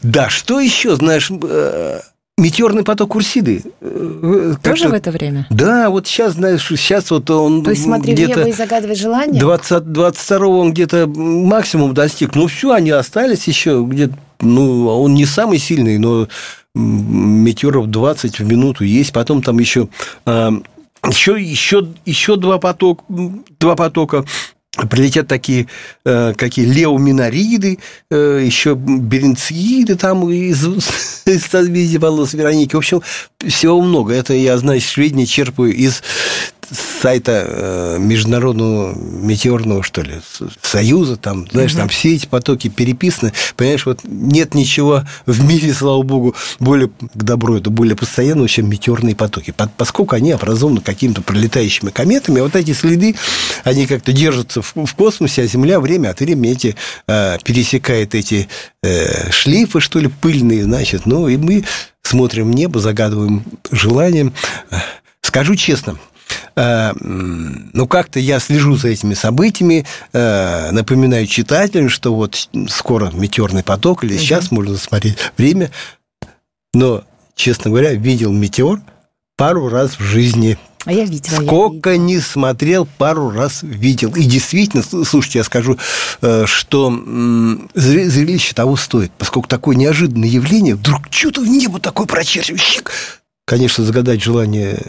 Да, 0.01 0.31
что 0.31 0.59
еще, 0.59 0.95
знаешь, 0.95 1.29
э, 1.29 1.99
Метеорный 2.37 2.83
поток 2.83 3.15
Урсиды. 3.15 3.63
Э, 3.81 4.55
Тоже 4.63 4.87
в 4.87 4.93
это 4.93 5.11
время? 5.11 5.45
Да, 5.49 5.89
вот 5.89 6.07
сейчас, 6.07 6.33
знаешь, 6.33 6.65
сейчас 6.65 7.11
вот 7.11 7.29
он 7.29 7.63
То 7.63 7.71
есть 7.71 7.83
смотри 7.83 8.13
где-то... 8.13 8.33
в 8.33 8.37
небо 8.37 8.49
и 8.49 8.53
загадывай 8.53 8.95
желание? 8.95 9.39
20, 9.39 9.91
22 9.91 10.47
он 10.47 10.73
где-то 10.73 11.07
максимум 11.07 11.93
достиг. 11.93 12.35
Ну, 12.35 12.47
все, 12.47 12.71
они 12.71 12.89
остались 12.91 13.47
еще 13.47 13.85
где-то... 13.87 14.15
Ну, 14.39 14.87
он 14.87 15.13
не 15.13 15.25
самый 15.25 15.59
сильный, 15.59 15.99
но 15.99 16.27
метеоров 16.73 17.87
20 17.87 18.39
в 18.39 18.45
минуту 18.45 18.85
есть. 18.85 19.13
Потом 19.13 19.43
там 19.43 19.59
еще, 19.59 19.87
еще, 20.25 21.39
еще, 21.39 21.87
еще 22.05 22.37
два, 22.37 22.57
поток, 22.57 23.03
два 23.07 23.75
потока 23.75 24.25
прилетят 24.89 25.27
такие, 25.27 25.67
э, 26.05 26.33
какие 26.35 26.65
леоминариды, 26.65 27.79
э, 28.09 28.41
еще 28.43 28.75
беренцииды 28.75 29.95
там 29.95 30.29
из, 30.29 30.65
из 31.25 31.45
созвездия 31.45 31.99
волос 31.99 32.33
Вероники. 32.33 32.75
В 32.75 32.79
общем, 32.79 33.01
всего 33.45 33.81
много. 33.81 34.13
Это 34.13 34.33
я, 34.33 34.57
знаешь, 34.57 34.85
сведения 34.85 35.25
черпаю 35.25 35.73
из 35.73 36.01
сайта 36.71 37.45
э, 37.47 37.97
Международного 37.99 38.93
метеорного, 38.95 39.83
что 39.83 40.01
ли, 40.01 40.21
союза, 40.61 41.17
там, 41.17 41.47
знаешь, 41.51 41.71
угу. 41.71 41.79
там 41.79 41.89
все 41.89 42.15
эти 42.15 42.25
потоки 42.25 42.69
переписаны. 42.69 43.33
Понимаешь, 43.55 43.85
вот 43.85 44.01
нет 44.03 44.53
ничего 44.53 45.03
в 45.25 45.43
мире, 45.45 45.73
слава 45.73 46.01
богу, 46.01 46.35
более 46.59 46.89
к 46.89 47.23
добру, 47.23 47.57
это 47.57 47.69
более 47.69 47.95
постоянного, 47.95 48.47
чем 48.47 48.69
метеорные 48.69 49.15
потоки. 49.15 49.53
Поскольку 49.77 50.15
они 50.15 50.31
образованы 50.31 50.81
какими-то 50.81 51.21
пролетающими 51.21 51.89
кометами, 51.89 52.39
вот 52.39 52.55
эти 52.55 52.71
следы, 52.73 53.15
они 53.63 53.85
как-то 53.87 54.13
держатся 54.13 54.61
в, 54.61 54.95
космосе, 54.95 55.43
а 55.43 55.47
Земля 55.47 55.79
время 55.79 56.09
от 56.09 56.19
времени 56.19 56.51
эти, 56.51 56.75
э, 57.07 57.37
пересекает 57.43 58.15
эти 58.15 58.47
э, 58.83 59.31
шлейфы, 59.31 59.79
что 59.79 59.99
ли, 59.99 60.07
пыльные, 60.07 60.63
значит, 60.63 61.05
ну, 61.05 61.27
и 61.27 61.37
мы 61.37 61.63
смотрим 62.03 62.51
небо, 62.51 62.79
загадываем 62.79 63.43
желанием. 63.71 64.33
Скажу 65.21 65.55
честно, 65.55 65.97
ну, 66.55 67.87
как-то 67.87 68.19
я 68.19 68.39
слежу 68.39 68.75
за 68.75 68.89
этими 68.89 69.13
событиями, 69.13 69.85
э, 70.13 70.71
напоминаю 70.71 71.27
читателям, 71.27 71.89
что 71.89 72.13
вот 72.13 72.49
скоро 72.69 73.11
метеорный 73.11 73.63
поток, 73.63 74.03
или 74.03 74.17
сейчас 74.17 74.47
угу. 74.47 74.55
можно 74.55 74.77
смотреть 74.77 75.17
время, 75.37 75.71
но, 76.73 77.03
честно 77.35 77.69
говоря, 77.69 77.93
видел 77.93 78.31
метеор 78.31 78.79
пару 79.35 79.69
раз 79.69 79.99
в 79.99 80.03
жизни. 80.03 80.57
А 80.85 80.91
я 80.93 81.05
видела. 81.05 81.41
Сколько 81.41 81.91
я 81.91 81.93
видела. 81.95 82.07
не 82.07 82.19
смотрел, 82.19 82.87
пару 82.97 83.29
раз 83.29 83.59
видел. 83.61 84.13
И 84.15 84.23
действительно, 84.23 84.83
слушайте, 84.83 85.39
я 85.39 85.43
скажу, 85.43 85.77
э, 86.21 86.45
что 86.45 86.89
зрелище 87.75 88.53
того 88.53 88.75
стоит, 88.75 89.11
поскольку 89.17 89.47
такое 89.47 89.75
неожиданное 89.75 90.29
явление, 90.29 90.75
вдруг 90.75 91.01
что-то 91.09 91.41
в 91.41 91.47
небо 91.47 91.79
такое 91.79 92.07
прочерчивающее, 92.07 92.83
конечно, 93.45 93.83
загадать 93.83 94.23
желание 94.23 94.79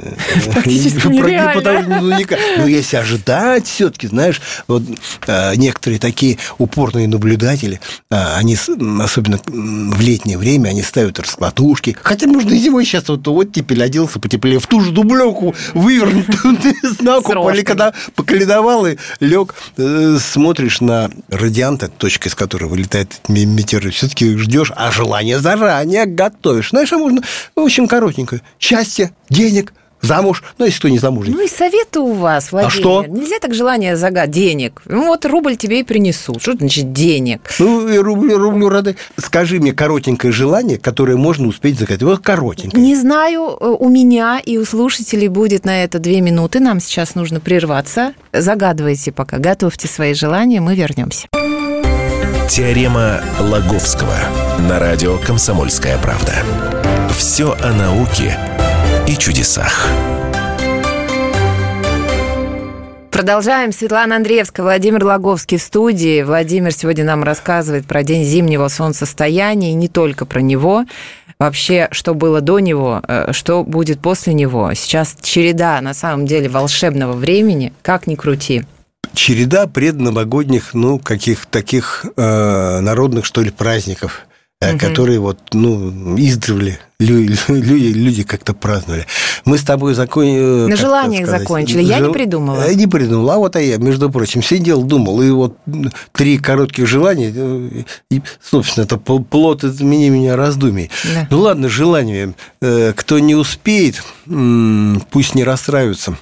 практически 0.52 1.08
нереально. 1.08 2.00
Ну. 2.00 2.14
Но 2.58 2.66
если 2.66 2.96
ожидать 2.96 3.66
все-таки, 3.66 4.06
знаешь, 4.06 4.40
вот 4.68 4.82
а, 5.26 5.54
некоторые 5.56 5.98
такие 5.98 6.38
упорные 6.58 7.08
наблюдатели, 7.08 7.80
а, 8.10 8.36
они, 8.36 8.56
особенно 9.00 9.40
в 9.46 10.00
летнее 10.00 10.38
время, 10.38 10.68
они 10.68 10.82
ставят 10.82 11.18
раскладушки. 11.18 11.96
Хотя 12.02 12.28
можно 12.28 12.52
и 12.52 12.58
зимой 12.58 12.84
сейчас 12.84 13.08
вот 13.08 13.26
оттепель 13.26 13.82
оделся 13.82 14.20
потеплее, 14.20 14.60
в 14.60 14.66
ту 14.68 14.80
же 14.80 14.92
дубленку 14.92 15.56
вывернут 15.74 16.26
знаку, 16.82 17.32
поколедовал 18.14 18.86
и 18.86 18.96
лег. 19.18 19.54
Э, 19.76 20.18
смотришь 20.20 20.80
на 20.80 21.10
радиант, 21.30 21.82
точка, 21.98 22.28
из 22.28 22.34
которой 22.34 22.66
вылетает 22.66 23.20
метеорит, 23.28 23.94
все-таки 23.94 24.36
ждешь, 24.36 24.70
а 24.76 24.92
желание 24.92 25.40
заранее 25.40 26.06
готовишь. 26.06 26.70
Знаешь, 26.70 26.92
а 26.92 26.98
можно, 26.98 27.22
в 27.56 27.60
общем, 27.60 27.88
коротенько 27.88 28.40
счастья, 28.58 29.12
денег, 29.28 29.72
замуж, 30.02 30.42
ну, 30.58 30.64
если 30.64 30.78
кто 30.78 30.88
не 30.88 30.98
замужний. 30.98 31.34
Ну, 31.34 31.44
и 31.44 31.48
советы 31.48 32.00
у 32.00 32.12
вас, 32.12 32.52
Владимир. 32.52 32.72
А 32.72 32.76
что? 32.76 33.04
Нельзя 33.06 33.38
так 33.40 33.54
желание 33.54 33.96
загадать. 33.96 34.30
Денег. 34.32 34.82
Ну, 34.84 35.06
вот 35.06 35.24
рубль 35.26 35.56
тебе 35.56 35.80
и 35.80 35.82
принесут. 35.82 36.42
Что 36.42 36.54
значит 36.54 36.92
денег? 36.92 37.50
Ну, 37.58 37.88
и 37.88 37.98
рубль, 37.98 38.32
рублю 38.32 38.68
рады. 38.68 38.96
Скажи 39.16 39.60
мне 39.60 39.72
коротенькое 39.72 40.32
желание, 40.32 40.78
которое 40.78 41.16
можно 41.16 41.46
успеть 41.48 41.78
загадать. 41.78 42.02
Вот 42.02 42.20
коротенькое. 42.20 42.82
Не 42.82 42.96
знаю, 42.96 43.56
у 43.60 43.88
меня 43.88 44.40
и 44.44 44.58
у 44.58 44.64
слушателей 44.64 45.28
будет 45.28 45.64
на 45.64 45.84
это 45.84 45.98
две 45.98 46.20
минуты. 46.20 46.60
Нам 46.60 46.80
сейчас 46.80 47.14
нужно 47.14 47.40
прерваться. 47.40 48.14
Загадывайте 48.32 49.12
пока, 49.12 49.38
готовьте 49.38 49.86
свои 49.86 50.14
желания, 50.14 50.60
мы 50.60 50.74
вернемся. 50.74 51.28
Теорема 52.48 53.20
Лаговского 53.38 54.16
на 54.68 54.78
радио 54.78 55.16
«Комсомольская 55.18 55.96
правда». 55.98 56.34
Все 57.12 57.52
о 57.52 57.72
науке 57.72 58.38
и 59.06 59.16
чудесах. 59.16 59.86
Продолжаем. 63.10 63.72
Светлана 63.72 64.16
Андреевская, 64.16 64.64
Владимир 64.64 65.04
Логовский 65.04 65.58
в 65.58 65.62
студии. 65.62 66.22
Владимир 66.22 66.72
сегодня 66.72 67.04
нам 67.04 67.22
рассказывает 67.22 67.86
про 67.86 68.02
день 68.02 68.24
зимнего 68.24 68.68
солнцестояния, 68.68 69.70
и 69.70 69.74
не 69.74 69.88
только 69.88 70.24
про 70.26 70.40
него. 70.40 70.84
Вообще, 71.38 71.88
что 71.92 72.14
было 72.14 72.40
до 72.40 72.58
него, 72.58 73.02
э, 73.06 73.32
что 73.32 73.62
будет 73.62 74.00
после 74.00 74.34
него. 74.34 74.72
Сейчас 74.74 75.16
череда, 75.22 75.80
на 75.80 75.94
самом 75.94 76.26
деле, 76.26 76.48
волшебного 76.48 77.12
времени, 77.12 77.72
как 77.82 78.06
ни 78.06 78.14
крути. 78.14 78.64
Череда 79.14 79.66
предновогодних, 79.66 80.72
ну, 80.72 80.98
каких 80.98 81.46
таких 81.46 82.06
э, 82.16 82.80
народных, 82.80 83.26
что 83.26 83.42
ли, 83.42 83.50
праздников 83.50 84.26
угу. 84.70 84.78
которые 84.78 85.18
вот, 85.18 85.38
ну, 85.52 86.16
издревле 86.16 86.78
люди, 87.02 87.36
люди, 87.48 87.92
люди 87.92 88.22
как-то 88.22 88.54
праздновали. 88.54 89.06
Мы 89.44 89.58
с 89.58 89.62
тобой 89.62 89.94
закончили... 89.94 90.66
Э, 90.66 90.68
На 90.68 90.76
желаниях 90.76 91.28
закончили. 91.28 91.82
Я 91.82 91.98
Жел... 91.98 92.08
не 92.08 92.12
придумала. 92.12 92.68
Я 92.68 92.74
не 92.74 92.86
придумала. 92.86 93.34
А 93.34 93.38
вот 93.38 93.56
а 93.56 93.60
я, 93.60 93.76
между 93.78 94.10
прочим, 94.10 94.42
сидел, 94.42 94.82
думал. 94.82 95.20
И 95.22 95.30
вот 95.30 95.56
три 96.12 96.38
коротких 96.38 96.86
желания, 96.86 97.32
э, 97.34 97.82
и, 98.10 98.22
собственно, 98.42 98.84
это 98.84 98.96
плод 98.96 99.64
измени 99.64 100.08
меня 100.08 100.36
раздумий. 100.36 100.90
Да. 101.04 101.26
Ну, 101.30 101.40
ладно, 101.40 101.68
желание. 101.68 102.34
Кто 102.60 103.18
не 103.18 103.34
успеет, 103.34 104.02
пусть 104.24 105.34
не 105.34 105.44
расстраивается, 105.44 106.16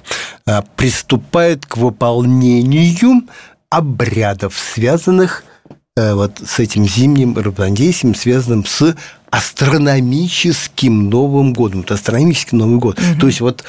а 0.45 0.63
приступает 0.75 1.65
к 1.65 1.77
выполнению 1.77 3.23
обрядов, 3.69 4.55
связанных 4.57 5.43
Э, 5.43 5.50
вот 5.97 6.41
с 6.45 6.59
этим 6.59 6.87
зимним 6.87 7.37
равнодействием, 7.37 8.15
связанным 8.15 8.65
с 8.65 8.95
астрономическим 9.29 11.09
Новым 11.09 11.53
годом. 11.53 11.81
Это 11.81 11.95
астрономический 11.95 12.57
Новый 12.57 12.79
год. 12.79 12.99
Угу. 12.99 13.19
То 13.19 13.27
есть 13.27 13.41
вот 13.41 13.63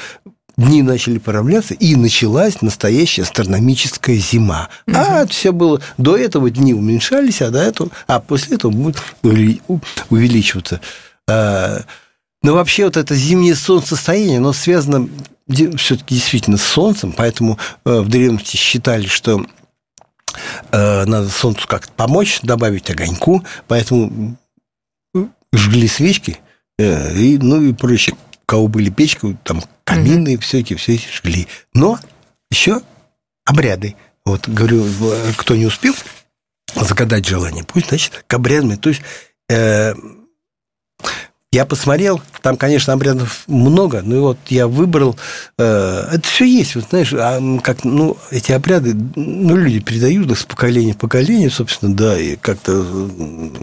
дни 0.57 0.83
начали 0.83 1.17
поравняться, 1.17 1.73
и 1.73 1.95
началась 1.95 2.61
настоящая 2.61 3.23
астрономическая 3.23 4.17
зима. 4.17 4.69
Угу. 4.87 4.95
А 4.97 5.25
все 5.27 5.51
было... 5.51 5.81
До 5.97 6.15
этого 6.15 6.49
дни 6.49 6.73
уменьшались, 6.73 7.41
а 7.41 7.49
до 7.49 7.59
этого... 7.59 7.89
А 8.07 8.19
после 8.19 8.57
этого 8.57 8.71
будет 8.71 9.01
увеличиваться. 9.23 10.79
А, 11.29 11.81
но 12.41 12.53
вообще 12.53 12.85
вот 12.85 12.97
это 12.97 13.15
зимнее 13.15 13.55
солнцестояние, 13.55 14.37
оно 14.37 14.53
связано 14.53 15.09
все-таки 15.77 16.15
действительно 16.15 16.57
с 16.57 16.63
Солнцем, 16.63 17.13
поэтому 17.15 17.57
э, 17.85 17.99
в 17.99 18.07
древности 18.07 18.55
считали, 18.55 19.07
что 19.07 19.45
Э, 19.45 19.62
надо 21.05 21.29
солнцу 21.29 21.67
как-то 21.67 21.91
помочь, 21.93 22.39
добавить 22.41 22.89
огоньку, 22.89 23.45
поэтому 23.67 24.37
жгли 25.53 25.87
свечки, 25.87 26.39
э, 26.77 27.15
и, 27.15 27.37
ну 27.37 27.61
и 27.61 27.73
прочее. 27.73 28.15
У 28.15 28.45
кого 28.45 28.67
были 28.67 28.89
печки, 28.89 29.37
там 29.43 29.63
камины, 29.83 30.33
угу. 30.33 30.41
все 30.41 30.59
эти, 30.59 30.75
все 30.75 30.95
эти 30.95 31.07
жгли. 31.07 31.47
Но 31.73 31.97
еще 32.51 32.81
обряды. 33.45 33.95
Вот, 34.25 34.47
говорю, 34.47 34.85
кто 35.37 35.55
не 35.55 35.65
успел 35.65 35.93
загадать 36.75 37.25
желание, 37.25 37.63
пусть, 37.63 37.89
значит, 37.89 38.23
к 38.27 38.33
обрядам. 38.33 38.77
То 38.77 38.89
есть 38.89 39.01
э, 39.49 39.93
я 41.53 41.67
посмотрел, 41.67 42.19
там, 42.41 42.57
конечно, 42.57 42.93
обрядов 42.93 43.43
много, 43.45 44.01
но 44.01 44.21
вот 44.21 44.39
я 44.47 44.67
выбрал... 44.67 45.15
Э, 45.59 46.07
это 46.11 46.27
все 46.27 46.45
есть, 46.45 46.73
вот 46.73 46.85
знаешь, 46.89 47.13
а 47.13 47.39
как, 47.61 47.83
ну, 47.83 48.17
эти 48.31 48.51
обряды, 48.51 48.95
ну, 49.15 49.55
люди 49.55 49.79
передают 49.79 50.31
их 50.31 50.39
с 50.39 50.45
поколения 50.45 50.93
в 50.93 50.97
поколение, 50.97 51.51
собственно, 51.51 51.95
да, 51.95 52.19
и 52.19 52.37
как-то 52.37 53.07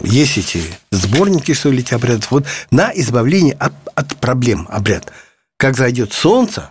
есть 0.05 0.39
эти 0.39 0.63
сборники, 0.93 1.53
что 1.53 1.71
ли, 1.71 1.81
эти 1.81 1.93
обряды. 1.93 2.23
Вот 2.31 2.47
на 2.71 2.93
избавление 2.95 3.55
от, 3.55 3.73
от 3.97 4.15
проблем 4.19 4.69
обряд. 4.71 5.13
Как 5.57 5.77
зайдет 5.77 6.13
солнце, 6.13 6.71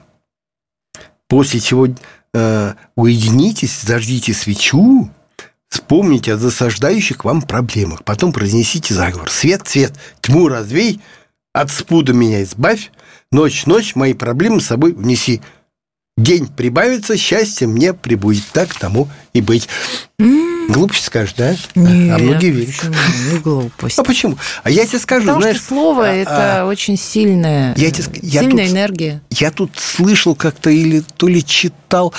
после 1.28 1.60
чего 1.60 1.90
э, 2.34 2.74
уединитесь, 2.96 3.82
зажгите 3.82 4.34
свечу, 4.34 5.12
Вспомните 5.70 6.34
о 6.34 6.38
засаждающих 6.38 7.24
вам 7.24 7.42
проблемах. 7.42 8.04
Потом 8.04 8.34
произнесите 8.34 8.94
заговор. 8.94 9.30
Свет, 9.30 9.68
свет, 9.68 9.94
тьму 10.22 10.48
развей, 10.48 11.00
от 11.54 11.72
спуда 11.72 12.14
меня 12.14 12.44
избавь, 12.44 12.92
ночь, 13.32 13.66
ночь, 13.66 13.96
мои 13.96 14.14
проблемы 14.14 14.62
с 14.62 14.68
собой 14.68 14.94
унеси. 14.94 15.42
День 16.18 16.48
прибавится, 16.48 17.16
счастье 17.16 17.66
мне 17.68 17.94
прибудет. 17.94 18.44
Так 18.52 18.74
тому 18.76 19.08
и 19.34 19.42
быть. 19.42 19.70
Mm. 20.20 20.68
Глупость 20.70 21.06
скажешь, 21.06 21.34
да? 21.38 21.56
Нет, 21.76 22.16
а 22.16 22.18
многие 22.20 22.50
верят. 22.52 22.76
Почему? 22.76 22.94
Не 23.32 23.40
глупость. 23.40 24.00
А 24.00 24.04
почему? 24.04 24.38
А 24.64 24.70
я 24.70 24.86
тебе 24.86 25.00
скажу, 25.00 25.26
Потому 25.26 25.42
знаешь... 25.42 25.58
что 25.58 25.68
слово 25.68 26.10
а, 26.10 26.14
это 26.14 26.62
а, 26.62 26.66
очень 26.66 26.98
сильное, 26.98 27.74
я 27.78 27.90
тебе, 27.90 28.20
я 28.22 28.42
сильная 28.42 28.66
тут, 28.66 28.74
энергия. 28.74 29.22
Я 29.30 29.52
тут 29.52 29.72
слышал 29.78 30.36
как-то 30.36 30.70
или 30.70 31.02
то 31.18 31.28
ли 31.28 31.44
читал, 31.44 32.14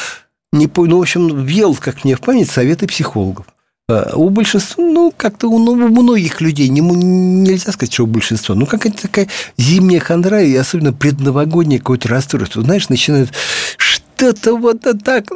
не 0.53 0.67
помню, 0.67 0.93
ну, 0.93 0.99
в 0.99 1.03
общем, 1.03 1.45
вел, 1.45 1.77
как 1.77 2.05
мне 2.05 2.17
в 2.17 2.21
память, 2.21 2.51
советы 2.51 2.87
психологов. 2.87 3.47
А, 3.89 4.17
у 4.17 4.31
большинства, 4.31 4.83
ну, 4.85 5.13
как-то 5.17 5.49
у, 5.49 5.59
ну, 5.59 5.73
у 5.73 6.03
многих 6.03 6.41
людей, 6.41 6.69
не, 6.69 6.81
нельзя 6.81 7.73
сказать, 7.73 7.93
что 7.93 8.05
у 8.05 8.07
большинства, 8.07 8.55
ну, 8.55 8.67
какая-то 8.67 9.03
такая 9.03 9.29
зимняя 9.57 10.01
хандра, 10.01 10.43
и 10.43 10.55
особенно 10.55 10.93
предновогоднее 10.93 11.79
какое-то 11.79 12.09
расстройство. 12.09 12.63
Знаешь, 12.63 12.89
начинает 12.89 13.31
что-то 13.77 14.57
вот 14.57 14.85
так, 15.05 15.27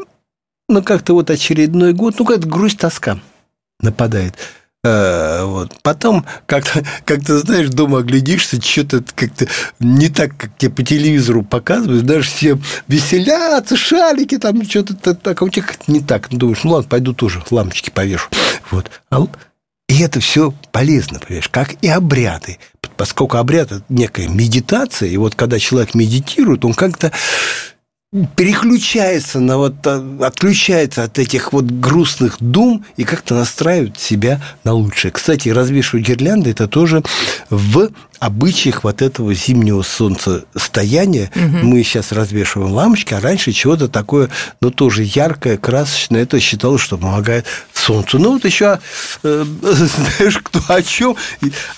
ну, 0.68 0.82
как-то 0.82 1.14
вот 1.14 1.30
очередной 1.30 1.92
год, 1.92 2.16
ну, 2.18 2.24
как-то 2.24 2.48
грусть, 2.48 2.78
тоска 2.78 3.20
нападает. 3.80 4.34
Э, 4.84 5.44
вот. 5.44 5.72
Потом, 5.82 6.26
как-то, 6.46 6.84
как 7.06 7.22
знаешь, 7.22 7.68
дома 7.70 8.00
оглядишься, 8.00 8.60
что-то 8.60 9.02
как-то 9.16 9.46
не 9.80 10.08
так, 10.08 10.36
как 10.36 10.56
тебе 10.58 10.70
по 10.70 10.82
телевизору 10.82 11.42
показывают, 11.42 12.04
даже 12.04 12.28
все 12.28 12.58
веселятся, 12.86 13.76
шалики, 13.76 14.36
там 14.36 14.62
что-то 14.64 15.14
так, 15.14 15.40
а 15.40 15.44
у 15.44 15.48
тебя 15.48 15.64
не 15.86 16.00
так. 16.00 16.30
Ну, 16.30 16.38
думаешь, 16.38 16.64
ну 16.64 16.72
ладно, 16.72 16.88
пойду 16.88 17.14
тоже 17.14 17.42
лампочки 17.50 17.90
повешу. 17.90 18.28
Вот. 18.70 18.90
А 19.10 19.26
и 19.88 20.00
это 20.00 20.20
все 20.20 20.52
полезно, 20.72 21.18
понимаешь, 21.18 21.48
как 21.48 21.74
и 21.82 21.88
обряды. 21.88 22.58
Поскольку 22.96 23.38
обряд– 23.38 23.72
это 23.72 23.84
некая 23.88 24.28
медитация, 24.28 25.08
и 25.08 25.16
вот 25.16 25.34
когда 25.34 25.58
человек 25.58 25.94
медитирует, 25.94 26.64
он 26.64 26.74
как-то 26.74 27.12
переключается 28.36 29.40
на 29.40 29.58
вот, 29.58 29.74
а, 29.86 30.18
отключается 30.20 31.02
от 31.02 31.18
этих 31.18 31.52
вот 31.52 31.64
грустных 31.64 32.36
дум 32.38 32.84
и 32.96 33.04
как-то 33.04 33.34
настраивает 33.34 33.98
себя 33.98 34.40
на 34.62 34.72
лучшее. 34.72 35.10
Кстати, 35.10 35.48
развешивать 35.48 36.06
гирлянды– 36.06 36.50
это 36.52 36.68
тоже 36.68 37.02
в 37.50 37.90
обычаях 38.20 38.84
вот 38.84 39.02
этого 39.02 39.34
зимнего 39.34 39.82
солнцестояния. 39.82 41.30
Угу. 41.34 41.66
Мы 41.66 41.82
сейчас 41.82 42.12
развешиваем 42.12 42.72
лампочки, 42.72 43.14
а 43.14 43.20
раньше 43.20 43.52
чего-то 43.52 43.88
такое, 43.88 44.30
ну, 44.60 44.70
тоже 44.70 45.02
яркое, 45.02 45.56
красочное. 45.56 46.22
Это 46.22 46.38
считалось, 46.38 46.82
что 46.82 46.96
помогает 46.96 47.46
солнцу. 47.72 48.20
Ну, 48.20 48.34
вот 48.34 48.44
еще, 48.44 48.78
э, 49.24 49.44
знаешь, 49.62 50.38
кто 50.38 50.60
о 50.68 50.82
чем, 50.82 51.16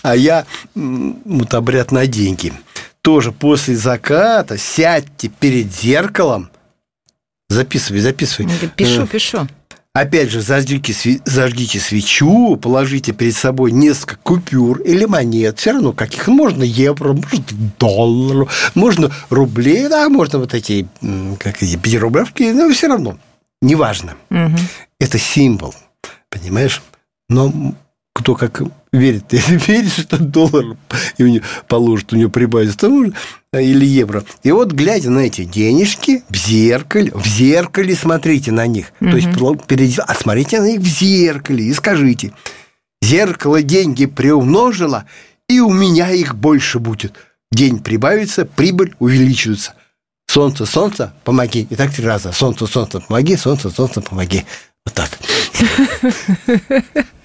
а 0.02 0.14
я 0.14 0.44
вот 0.74 1.54
обряд 1.54 1.92
на 1.92 2.06
деньги– 2.06 2.52
тоже 3.06 3.30
после 3.30 3.76
заката 3.76 4.58
сядьте 4.58 5.28
перед 5.28 5.72
зеркалом. 5.72 6.50
Записывай, 7.48 8.00
записывай. 8.00 8.50
Пишу, 8.74 9.04
э, 9.04 9.06
пишу. 9.06 9.46
Опять 9.92 10.30
же, 10.30 10.40
зажгите, 10.40 11.20
зажгите 11.24 11.78
свечу, 11.78 12.56
положите 12.56 13.12
перед 13.12 13.36
собой 13.36 13.70
несколько 13.70 14.16
купюр 14.16 14.80
или 14.80 15.04
монет. 15.04 15.60
Все 15.60 15.70
равно 15.70 15.92
каких. 15.92 16.26
Можно 16.26 16.64
евро, 16.64 17.12
можно 17.12 17.44
доллар, 17.78 18.48
можно 18.74 19.12
рублей, 19.30 19.86
да, 19.86 20.08
можно 20.08 20.40
вот 20.40 20.52
эти, 20.52 20.88
как 21.38 21.62
эти, 21.62 21.76
пятирублевки, 21.76 22.50
но 22.50 22.68
все 22.70 22.88
равно. 22.88 23.18
Неважно. 23.62 24.16
Угу. 24.30 24.58
Это 24.98 25.16
символ, 25.16 25.76
понимаешь? 26.28 26.82
Но 27.28 27.52
кто 28.16 28.34
как 28.34 28.62
верит. 28.92 29.24
Если 29.30 29.58
верит, 29.58 29.92
что 29.92 30.16
доллар 30.18 30.76
и 31.18 31.22
у 31.22 31.42
положит, 31.68 32.14
у 32.14 32.16
него 32.16 32.30
прибавится, 32.30 32.78
то 32.78 33.12
или 33.52 33.84
евро. 33.84 34.24
И 34.42 34.50
вот, 34.52 34.72
глядя 34.72 35.10
на 35.10 35.20
эти 35.20 35.44
денежки 35.44 36.24
в 36.30 36.36
зеркале, 36.36 37.12
в 37.12 37.26
зеркале 37.26 37.94
смотрите 37.94 38.52
на 38.52 38.66
них. 38.66 38.92
Угу. 39.00 39.10
То 39.10 39.16
есть, 39.16 39.28
перед, 39.66 39.98
а 39.98 40.14
смотрите 40.14 40.60
на 40.60 40.66
них 40.66 40.80
в 40.80 40.86
зеркале 40.86 41.64
и 41.64 41.74
скажите, 41.74 42.32
зеркало 43.02 43.62
деньги 43.62 44.06
приумножило, 44.06 45.04
и 45.48 45.60
у 45.60 45.70
меня 45.70 46.10
их 46.10 46.34
больше 46.34 46.78
будет. 46.78 47.14
День 47.52 47.80
прибавится, 47.80 48.46
прибыль 48.46 48.94
увеличивается. 48.98 49.74
Солнце, 50.26 50.64
солнце, 50.64 51.12
помоги. 51.22 51.66
И 51.68 51.76
так 51.76 51.92
три 51.92 52.04
раза. 52.04 52.32
Солнце, 52.32 52.66
солнце, 52.66 53.00
помоги, 53.00 53.36
солнце, 53.36 53.70
солнце, 53.70 54.00
помоги. 54.00 54.44
Вот 54.86 54.94
так. 54.94 55.10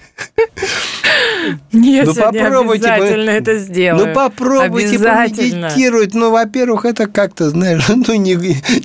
Нет, 1.72 2.06
ну, 2.06 2.14
попробуйте 2.14 2.88
обязательно 2.88 3.30
это 3.30 3.58
сделаю. 3.58 4.06
Ну, 4.06 4.14
попробуйте 4.14 4.98
помедитировать. 4.98 6.14
Ну, 6.14 6.30
во-первых, 6.30 6.84
это 6.84 7.06
как-то, 7.06 7.50
знаешь, 7.50 7.88
ну, 7.88 8.14
не, 8.14 8.36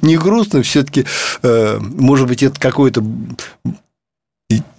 не 0.02 0.18
грустно 0.18 0.62
все 0.64 0.84
таки 0.84 1.06
э, 1.44 1.78
может 1.80 2.28
быть, 2.28 2.44
это 2.44 2.60
какое-то 2.60 3.04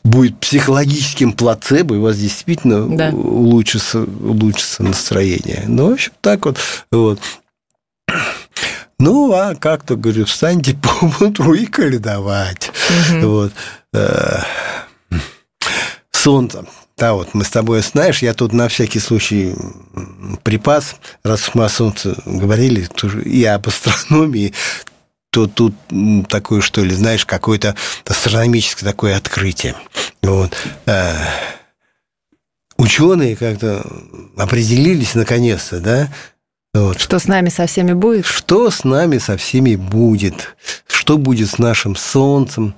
будет 0.04 0.38
психологическим 0.38 1.32
плацебо, 1.32 1.94
и 1.94 1.98
у 1.98 2.02
вас 2.02 2.16
действительно 2.16 2.88
да. 2.88 3.10
улучшится, 3.10 4.00
улучшится 4.00 4.82
настроение. 4.82 5.64
Ну, 5.66 5.90
в 5.90 5.92
общем, 5.92 6.12
так 6.20 6.46
вот. 6.46 6.58
вот. 6.90 7.20
Ну, 8.98 9.32
а 9.32 9.54
как-то, 9.54 9.96
говорю, 9.96 10.24
встаньте 10.24 10.74
по 10.82 11.24
утру 11.24 11.54
и 11.54 11.66
каледовать. 11.66 12.70
Угу. 13.10 13.26
Вот. 13.26 13.52
Солнце. 16.28 16.66
Да, 16.98 17.14
вот 17.14 17.32
мы 17.32 17.42
с 17.42 17.48
тобой, 17.48 17.80
знаешь, 17.80 18.20
я 18.20 18.34
тут 18.34 18.52
на 18.52 18.68
всякий 18.68 18.98
случай 18.98 19.54
припас, 20.42 20.96
раз 21.22 21.54
мы 21.54 21.64
о 21.64 21.70
Солнце 21.70 22.14
говорили, 22.26 22.86
и 23.24 23.44
об 23.44 23.66
астрономии, 23.66 24.52
то 25.30 25.46
тут 25.46 25.74
такое, 26.28 26.60
что 26.60 26.84
ли, 26.84 26.94
знаешь, 26.94 27.24
какое-то 27.24 27.76
астрономическое 28.06 28.90
такое 28.90 29.16
открытие. 29.16 29.74
Вот. 30.20 30.54
Э, 30.84 31.14
ученые 32.76 33.34
как-то 33.34 33.86
определились 34.36 35.14
наконец-то, 35.14 35.80
да, 35.80 36.12
вот. 36.74 37.00
Что 37.00 37.18
с 37.18 37.26
нами 37.26 37.48
со 37.48 37.66
всеми 37.66 37.94
будет? 37.94 38.26
Что 38.26 38.70
с 38.70 38.84
нами 38.84 39.16
со 39.16 39.38
всеми 39.38 39.76
будет? 39.76 40.54
Что 40.86 41.16
будет 41.16 41.48
с 41.48 41.56
нашим 41.56 41.96
Солнцем? 41.96 42.74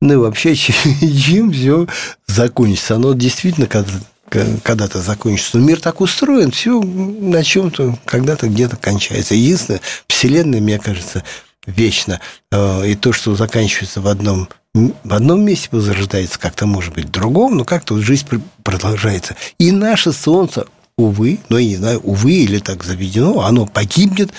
Ну 0.00 0.14
и 0.14 0.16
вообще, 0.16 0.54
чем 0.56 1.52
все 1.52 1.86
закончится. 2.26 2.96
Оно 2.96 3.14
действительно 3.14 3.66
когда-то 3.66 5.00
закончится. 5.00 5.58
Но 5.58 5.64
мир 5.64 5.80
так 5.80 6.00
устроен, 6.00 6.50
все 6.50 6.80
на 6.80 7.42
чем-то 7.42 7.98
когда-то 8.04 8.48
где-то 8.48 8.76
кончается. 8.76 9.34
Единственное, 9.34 9.80
Вселенная, 10.08 10.60
мне 10.60 10.78
кажется, 10.78 11.24
вечно. 11.66 12.20
Э, 12.50 12.86
и 12.86 12.94
то, 12.94 13.12
что 13.12 13.34
заканчивается 13.34 14.00
в 14.00 14.08
одном 14.08 14.48
в 14.74 15.14
одном 15.14 15.44
месте 15.44 15.68
возрождается 15.70 16.38
как-то, 16.38 16.66
может 16.66 16.94
быть, 16.94 17.04
в 17.04 17.10
другом, 17.10 17.56
но 17.56 17.64
как-то 17.64 17.96
жизнь 18.00 18.26
продолжается. 18.64 19.36
И 19.58 19.70
наше 19.70 20.12
Солнце, 20.12 20.66
увы, 20.98 21.38
ну, 21.48 21.58
я 21.58 21.64
не 21.64 21.76
знаю, 21.76 22.00
увы 22.00 22.32
или 22.32 22.58
так 22.58 22.82
заведено, 22.82 23.42
оно 23.42 23.66
погибнет, 23.66 24.32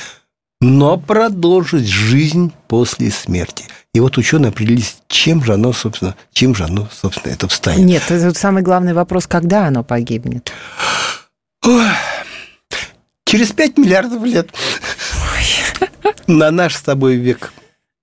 но 0.61 0.97
продолжит 0.97 1.85
жизнь 1.85 2.51
после 2.67 3.11
смерти. 3.11 3.65
И 3.93 3.99
вот 3.99 4.17
ученые 4.17 4.49
определились, 4.49 4.97
чем 5.07 5.43
же 5.43 5.53
оно, 5.53 5.73
собственно, 5.73 6.15
чем 6.33 6.55
же 6.55 6.65
оно, 6.65 6.89
собственно, 6.91 7.31
это 7.31 7.47
встанет. 7.47 7.85
Нет, 7.85 8.03
это 8.09 8.37
самый 8.37 8.63
главный 8.63 8.93
вопрос, 8.93 9.27
когда 9.27 9.67
оно 9.67 9.83
погибнет. 9.83 10.51
Ой. 11.65 11.85
Через 13.25 13.51
5 13.51 13.77
миллиардов 13.77 14.23
лет. 14.23 14.49
Ой. 14.53 16.13
На 16.27 16.51
наш 16.51 16.75
с 16.75 16.81
тобой 16.81 17.15
век. 17.15 17.53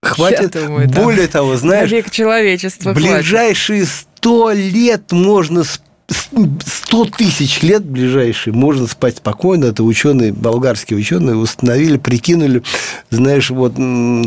Хватит. 0.03 0.53
думаю, 0.53 0.89
Более 0.89 1.27
да. 1.27 1.33
того, 1.33 1.57
знаешь, 1.57 1.91
век 1.91 2.11
человечества. 2.11 2.93
Ближайшие 2.93 3.87
сто 3.87 4.51
лет 4.51 5.13
можно 5.13 5.63
спать 5.65 6.82
100 6.93 7.07
тысяч 7.07 7.63
лет 7.63 7.83
ближайшие 7.83 8.53
можно 8.53 8.87
спать 8.87 9.17
спокойно. 9.17 9.65
Это 9.65 9.83
ученые, 9.83 10.31
болгарские 10.31 10.99
ученые 10.99 11.37
установили, 11.37 11.97
прикинули, 11.97 12.63
знаешь, 13.09 13.49
вот 13.49 13.77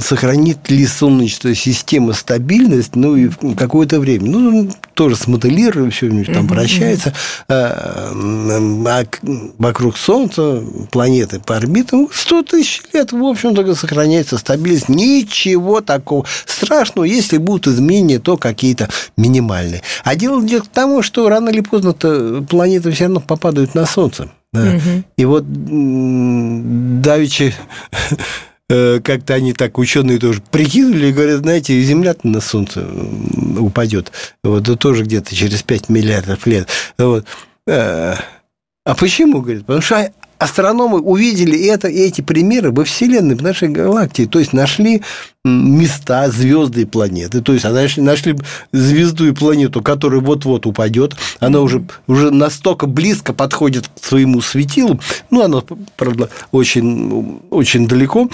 сохранит 0.03 0.71
ли 0.71 0.87
Солнечная 0.87 1.53
система 1.53 2.13
стабильность, 2.13 2.95
ну, 2.95 3.15
и 3.15 3.29
какое-то 3.55 3.99
время. 3.99 4.31
Ну, 4.31 4.71
тоже 4.95 5.15
смоделируем, 5.15 5.91
все 5.91 6.09
там 6.23 6.47
вращается. 6.47 7.13
А, 7.47 8.11
а 8.15 9.05
вокруг 9.59 9.95
Солнца 9.95 10.63
планеты 10.89 11.39
по 11.39 11.57
орбитам 11.57 12.07
100 12.11 12.41
тысяч 12.43 12.81
лет, 12.93 13.11
в 13.11 13.23
общем-то, 13.23 13.75
сохраняется 13.75 14.39
стабильность. 14.39 14.89
Ничего 14.89 15.81
такого 15.81 16.25
страшного, 16.47 17.05
если 17.05 17.37
будут 17.37 17.67
изменения, 17.67 18.17
то 18.17 18.37
какие-то 18.37 18.89
минимальные. 19.17 19.83
А 20.03 20.15
дело 20.15 20.41
идет 20.43 20.63
к 20.63 20.69
тому, 20.69 21.03
что 21.03 21.29
рано 21.29 21.49
или 21.49 21.61
поздно-то 21.61 22.43
планеты 22.55 22.89
все 22.91 23.05
равно 23.05 23.19
попадают 23.19 23.75
на 23.75 23.85
Солнце. 23.85 24.29
Да. 24.53 24.75
Угу. 24.75 25.03
И 25.17 25.25
вот 25.25 25.43
давичи 27.01 27.53
э, 28.69 29.01
как-то 29.01 29.33
они 29.33 29.51
так, 29.51 29.77
ученые 29.77 30.19
тоже 30.19 30.41
прикинули 30.51 31.07
и 31.07 31.11
говорят, 31.11 31.41
знаете, 31.41 31.81
Земля 31.81 32.15
на 32.23 32.39
Солнце 32.39 32.87
упадет. 33.59 34.13
Вот, 34.41 34.63
это 34.63 34.77
тоже 34.77 35.03
где-то 35.03 35.35
через 35.35 35.63
5 35.63 35.89
миллиардов 35.89 36.47
лет. 36.47 36.69
Вот. 36.97 37.25
Э, 37.67 38.15
а 38.85 38.95
почему, 38.95 39.41
говорит? 39.41 39.65
Потому 39.65 39.81
что 39.81 40.09
астрономы 40.37 40.99
увидели 40.99 41.67
это, 41.67 41.87
эти 41.87 42.21
примеры 42.21 42.71
во 42.71 42.83
Вселенной, 42.83 43.35
в 43.35 43.41
нашей 43.41 43.69
галактике. 43.69 44.29
То 44.29 44.39
есть 44.39 44.53
нашли 44.53 45.01
места, 45.43 46.29
звезды 46.29 46.81
и 46.81 46.85
планеты. 46.85 47.41
То 47.41 47.53
есть 47.53 47.65
нашли, 47.65 48.01
нашли 48.01 48.35
звезду 48.71 49.27
и 49.27 49.31
планету, 49.31 49.81
которая 49.81 50.21
вот-вот 50.21 50.65
упадет. 50.65 51.15
Она 51.39 51.61
уже, 51.61 51.85
уже 52.07 52.31
настолько 52.31 52.87
близко 52.87 53.33
подходит 53.33 53.87
к 53.87 54.03
своему 54.03 54.41
светилу. 54.41 54.99
Ну, 55.29 55.43
она, 55.43 55.61
правда, 55.95 56.29
очень, 56.51 57.41
очень 57.49 57.87
далеко. 57.87 58.29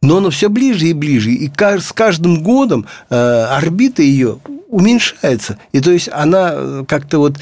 Но 0.00 0.18
она 0.18 0.30
все 0.30 0.48
ближе 0.48 0.86
и 0.86 0.92
ближе. 0.92 1.32
И 1.32 1.50
с 1.58 1.92
каждым 1.92 2.42
годом 2.42 2.86
э, 3.10 3.16
орбита 3.16 4.00
ее 4.00 4.38
уменьшается. 4.68 5.58
И 5.72 5.80
то 5.80 5.90
есть 5.90 6.08
она 6.12 6.52
э, 6.52 6.84
как-то 6.86 7.18
вот 7.18 7.36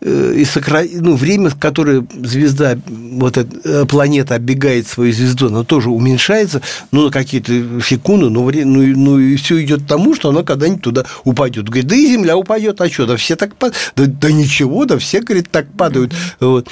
э, 0.00 0.34
и 0.36 0.44
сокра... 0.44 0.82
ну, 0.90 1.14
время, 1.14 1.50
которое 1.50 2.04
звезда, 2.22 2.76
вот 2.86 3.36
эта 3.36 3.86
планета 3.86 4.34
оббегает 4.34 4.88
свою 4.88 5.12
звезду, 5.12 5.46
оно 5.46 5.62
тоже 5.62 5.90
уменьшается, 5.90 6.62
ну, 6.90 7.04
на 7.04 7.10
какие-то 7.12 7.80
секунды, 7.80 8.28
но 8.28 8.42
время, 8.44 8.72
ну, 8.72 8.82
ну, 8.96 9.18
и 9.20 9.36
все 9.36 9.62
идет 9.62 9.82
к 9.82 9.86
тому, 9.86 10.16
что 10.16 10.30
она 10.30 10.42
когда-нибудь 10.42 10.82
туда 10.82 11.04
упадет. 11.22 11.66
Говорит, 11.66 11.86
да 11.86 11.94
и 11.94 12.06
Земля 12.06 12.36
упадет, 12.36 12.80
а 12.80 12.90
что, 12.90 13.06
да 13.06 13.16
все 13.16 13.36
так 13.36 13.54
падают. 13.54 13.78
Да, 13.94 14.06
да 14.06 14.32
ничего, 14.32 14.84
да 14.84 14.98
все, 14.98 15.20
говорит, 15.20 15.48
так 15.50 15.70
падают. 15.74 16.12
Вот. 16.40 16.68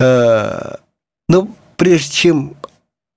Но 0.00 1.48
прежде 1.76 2.12
чем 2.12 2.54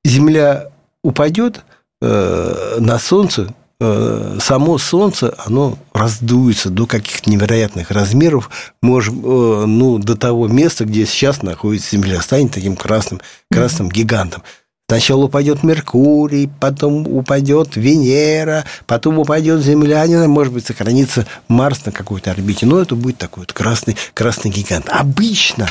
Земля 0.04 0.71
упадет 1.04 1.62
на 2.02 2.98
Солнце, 2.98 3.54
Э, 3.84 4.38
само 4.40 4.78
Солнце, 4.78 5.34
оно 5.44 5.76
раздуется 5.92 6.70
до 6.70 6.86
каких-то 6.86 7.32
невероятных 7.32 7.90
размеров, 7.90 8.52
может, 8.80 9.12
э, 9.12 9.18
ну, 9.18 9.98
до 9.98 10.16
того 10.16 10.48
места, 10.48 10.86
где 10.86 11.08
сейчас 11.08 11.42
находится 11.42 11.96
Земля, 11.96 12.22
станет 12.22 12.52
таким 12.52 12.76
красным, 12.76 13.22
красным 13.50 13.90
гигантом. 13.90 14.44
Сначала 14.88 15.24
упадет 15.24 15.64
Меркурий, 15.64 16.48
потом 16.60 17.08
упадет 17.08 17.76
Венера, 17.76 18.66
потом 18.86 19.18
упадет 19.18 19.62
Земля, 19.62 20.06
не 20.06 20.14
знаю, 20.14 20.30
может 20.30 20.54
быть, 20.54 20.68
сохранится 20.68 21.26
Марс 21.48 21.84
на 21.84 21.92
какой-то 21.92 22.30
орбите, 22.30 22.68
но 22.68 22.80
это 22.80 22.94
будет 22.94 23.18
такой 23.18 23.42
вот 23.42 23.54
красный, 23.54 23.98
красный 24.14 24.52
гигант. 24.52 24.90
Обычно 24.90 25.68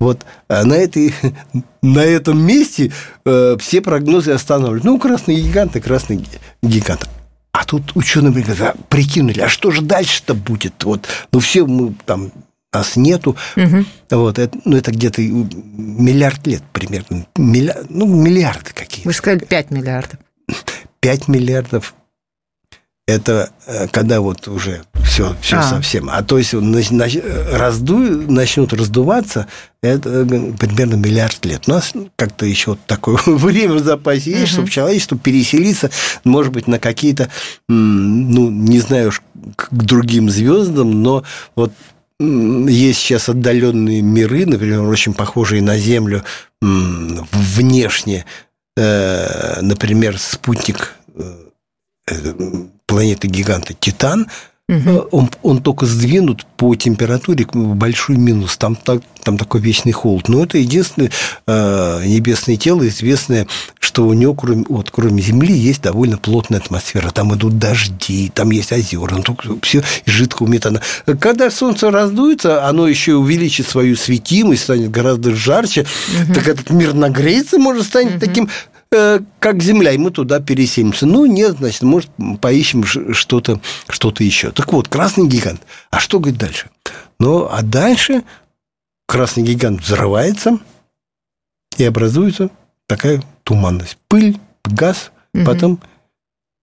вот 0.00 0.26
э, 0.48 0.64
на, 0.64 0.74
этой, 0.74 1.14
на 1.82 2.00
этом 2.00 2.44
месте 2.44 2.92
все 3.24 3.80
прогнозы 3.80 4.32
останавливают. 4.32 4.84
Ну, 4.84 4.98
красный 4.98 5.36
гигант 5.36 5.76
и 5.76 5.80
красный 5.80 6.26
гигант. 6.62 7.08
А 7.52 7.64
тут 7.64 7.94
ученые 7.94 8.32
говорят, 8.32 8.60
а, 8.60 8.74
прикинули, 8.88 9.40
а 9.40 9.48
что 9.48 9.70
же 9.70 9.82
дальше-то 9.82 10.34
будет? 10.34 10.82
Вот, 10.84 11.06
ну, 11.32 11.40
все 11.40 11.66
мы 11.66 11.94
там 12.06 12.32
нас 12.72 12.96
нету. 12.96 13.36
Угу. 13.56 13.84
Вот, 14.10 14.38
это, 14.38 14.56
ну, 14.64 14.76
это 14.76 14.92
где-то 14.92 15.20
миллиард 15.20 16.46
лет 16.46 16.62
примерно. 16.72 17.26
Миллиард, 17.36 17.86
ну, 17.90 18.06
миллиарды 18.06 18.70
какие-то. 18.72 19.08
Вы 19.08 19.12
сказали 19.12 19.44
5 19.44 19.70
миллиардов. 19.70 20.20
5 21.00 21.28
миллиардов 21.28 21.94
это 23.06 23.50
э, 23.66 23.88
когда 23.88 24.20
вот 24.20 24.46
уже 24.48 24.82
все, 25.04 25.34
все 25.40 25.56
а. 25.56 25.62
совсем. 25.62 26.08
А 26.10 26.22
то 26.22 26.38
есть 26.38 26.54
разду, 26.54 27.98
начнут 27.98 28.72
раздуваться, 28.72 29.46
это 29.82 30.08
э, 30.10 30.52
примерно 30.58 30.94
миллиард 30.94 31.44
лет. 31.44 31.64
У 31.66 31.70
нас 31.70 31.92
как-то 32.16 32.46
еще 32.46 32.76
такое 32.86 33.18
время 33.26 33.74
в 33.74 33.84
запасе 33.84 34.30
есть, 34.30 34.44
угу. 34.44 34.52
чтобы 34.52 34.70
человечество 34.70 35.18
переселиться, 35.18 35.90
может 36.24 36.52
быть, 36.52 36.66
на 36.66 36.78
какие-то, 36.78 37.28
ну, 37.68 38.50
не 38.50 38.80
знаю, 38.80 39.12
к 39.56 39.68
другим 39.72 40.30
звездам, 40.30 41.02
но 41.02 41.24
вот 41.56 41.72
есть 42.20 43.00
сейчас 43.00 43.30
отдаленные 43.30 44.02
миры, 44.02 44.44
например, 44.44 44.82
очень 44.82 45.14
похожие 45.14 45.62
на 45.62 45.78
Землю 45.78 46.22
внешне, 46.60 48.26
э, 48.76 49.60
например, 49.62 50.18
спутник 50.18 50.94
планеты-гиганта 52.86 53.74
Титан, 53.74 54.26
Угу. 54.70 55.08
Он, 55.10 55.30
он 55.42 55.62
только 55.62 55.84
сдвинут 55.84 56.46
по 56.56 56.76
температуре 56.76 57.44
в 57.52 57.74
большой 57.74 58.16
минус. 58.16 58.56
Там, 58.56 58.76
так, 58.76 59.02
там 59.24 59.36
такой 59.36 59.60
вечный 59.60 59.90
холод. 59.90 60.28
Но 60.28 60.44
это 60.44 60.58
единственное 60.58 61.10
э, 61.46 62.02
небесное 62.06 62.56
тело, 62.56 62.86
известное, 62.86 63.48
что 63.80 64.06
у 64.06 64.12
него, 64.12 64.34
кроме, 64.34 64.64
вот, 64.68 64.92
кроме 64.92 65.20
Земли, 65.22 65.52
есть 65.52 65.82
довольно 65.82 66.18
плотная 66.18 66.60
атмосфера. 66.60 67.10
Там 67.10 67.34
идут 67.34 67.58
дожди, 67.58 68.30
там 68.32 68.52
есть 68.52 68.70
озера, 68.70 69.20
ну, 69.26 69.58
все 69.62 69.82
из 70.04 70.12
жидкого 70.12 70.46
метана. 70.46 70.80
Когда 71.18 71.50
Солнце 71.50 71.90
раздуется, 71.90 72.64
оно 72.68 72.86
еще 72.86 73.14
увеличит 73.14 73.66
свою 73.66 73.96
светимость, 73.96 74.62
станет 74.62 74.92
гораздо 74.92 75.34
жарче. 75.34 75.80
Угу. 76.26 76.34
Так 76.34 76.46
этот 76.46 76.70
мир 76.70 76.94
нагреется, 76.94 77.58
может, 77.58 77.86
станет 77.86 78.12
угу. 78.12 78.20
таким 78.20 78.44
Э, 78.46 78.79
как 78.90 79.62
Земля, 79.62 79.92
и 79.92 79.98
мы 79.98 80.10
туда 80.10 80.40
переселимся. 80.40 81.06
Ну, 81.06 81.24
нет, 81.26 81.58
значит, 81.58 81.82
может, 81.82 82.10
поищем 82.40 82.84
что-то 82.84 83.60
что 83.88 84.12
еще. 84.18 84.50
Так 84.50 84.72
вот, 84.72 84.88
красный 84.88 85.28
гигант. 85.28 85.62
А 85.90 86.00
что, 86.00 86.18
говорит, 86.18 86.40
дальше? 86.40 86.70
Ну, 87.18 87.48
а 87.50 87.62
дальше 87.62 88.24
красный 89.06 89.44
гигант 89.44 89.80
взрывается, 89.80 90.58
и 91.76 91.84
образуется 91.84 92.50
такая 92.86 93.22
туманность. 93.44 93.96
Пыль, 94.08 94.38
газ, 94.64 95.12
угу. 95.34 95.44
потом, 95.44 95.80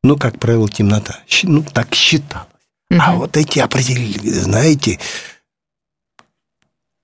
ну, 0.03 0.17
как 0.17 0.39
правило, 0.39 0.69
темнота. 0.69 1.19
Ну, 1.43 1.63
так 1.63 1.93
считалось. 1.95 2.47
Угу. 2.89 2.99
А 3.01 3.15
вот 3.15 3.37
эти 3.37 3.59
определили, 3.59 4.29
знаете, 4.29 4.99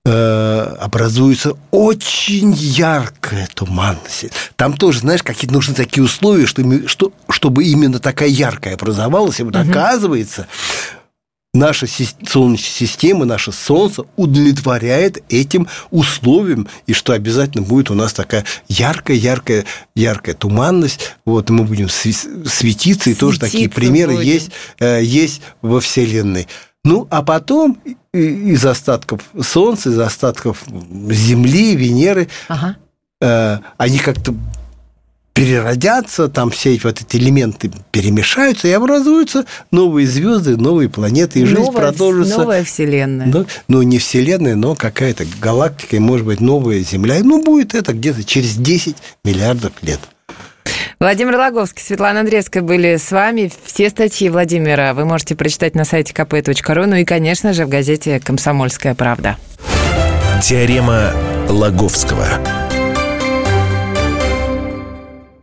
Э, 0.06 0.76
образуется 0.80 1.56
очень 1.70 2.52
яркая 2.52 3.48
туманность. 3.54 4.26
Там 4.54 4.74
тоже, 4.74 4.98
знаешь, 4.98 5.22
какие 5.22 5.50
нужны 5.50 5.74
такие 5.74 6.04
условия, 6.04 6.44
что, 6.44 6.62
что, 6.86 7.10
чтобы 7.30 7.64
именно 7.64 7.98
такая 7.98 8.28
яркая 8.28 8.74
образовалась. 8.74 9.40
И 9.40 9.42
вот 9.42 9.56
угу. 9.56 9.70
оказывается, 9.70 10.46
наша 11.54 11.86
Солнечная 11.86 12.70
система, 12.70 13.24
наше 13.24 13.50
Солнце 13.50 14.02
удовлетворяет 14.16 15.24
этим 15.30 15.68
условиям, 15.90 16.68
и 16.86 16.92
что 16.92 17.14
обязательно 17.14 17.64
будет 17.64 17.90
у 17.90 17.94
нас 17.94 18.12
такая 18.12 18.44
яркая, 18.68 19.16
яркая, 19.16 19.64
яркая 19.94 20.34
туманность. 20.34 21.16
Вот, 21.24 21.48
и 21.48 21.52
мы 21.54 21.64
будем 21.64 21.88
светиться, 21.88 22.28
Светиться 22.46 23.08
и 23.08 23.14
тоже 23.14 23.40
такие 23.40 23.70
примеры 23.70 24.22
есть, 24.22 24.50
э, 24.80 25.00
есть 25.02 25.40
во 25.62 25.80
Вселенной. 25.80 26.46
Ну, 26.84 27.08
а 27.10 27.22
потом 27.22 27.78
из 28.14 28.64
остатков 28.64 29.22
Солнца, 29.40 29.90
из 29.90 29.98
остатков 29.98 30.64
Земли, 31.10 31.74
Венеры, 31.76 32.28
ага. 32.48 32.76
э, 33.20 33.58
они 33.76 33.98
как-то 33.98 34.34
переродятся, 35.34 36.28
там 36.28 36.50
все 36.50 36.74
эти 36.74 36.84
вот 36.84 37.00
эти 37.00 37.16
элементы 37.16 37.72
перемешаются 37.90 38.68
и 38.68 38.70
образуются 38.70 39.44
новые 39.72 40.06
звезды, 40.06 40.56
новые 40.56 40.88
планеты, 40.88 41.40
и 41.40 41.44
жизнь 41.44 41.60
новая, 41.60 41.90
продолжится. 41.90 42.38
Новая 42.38 42.62
Вселенная. 42.62 43.26
Да, 43.26 43.44
ну, 43.66 43.82
не 43.82 43.98
Вселенная, 43.98 44.54
но 44.54 44.76
какая-то 44.76 45.26
галактика, 45.40 45.96
и, 45.96 45.98
может 45.98 46.24
быть, 46.24 46.40
новая 46.40 46.78
Земля. 46.80 47.16
Ну, 47.24 47.42
будет 47.42 47.74
это 47.74 47.92
где-то 47.92 48.22
через 48.22 48.54
10 48.54 48.96
миллиардов 49.24 49.72
лет. 49.82 49.98
Владимир 51.04 51.36
Логовский, 51.36 51.82
Светлана 51.82 52.20
Андрейская 52.20 52.62
были 52.62 52.96
с 52.96 53.12
вами. 53.12 53.52
Все 53.66 53.90
статьи 53.90 54.30
Владимира 54.30 54.94
вы 54.94 55.04
можете 55.04 55.34
прочитать 55.36 55.74
на 55.74 55.84
сайте 55.84 56.14
kp.ru, 56.14 56.86
ну 56.86 56.96
и, 56.96 57.04
конечно 57.04 57.52
же, 57.52 57.66
в 57.66 57.68
газете 57.68 58.20
«Комсомольская 58.20 58.94
правда». 58.94 59.36
Теорема 60.40 61.12
Лаговского. 61.50 62.26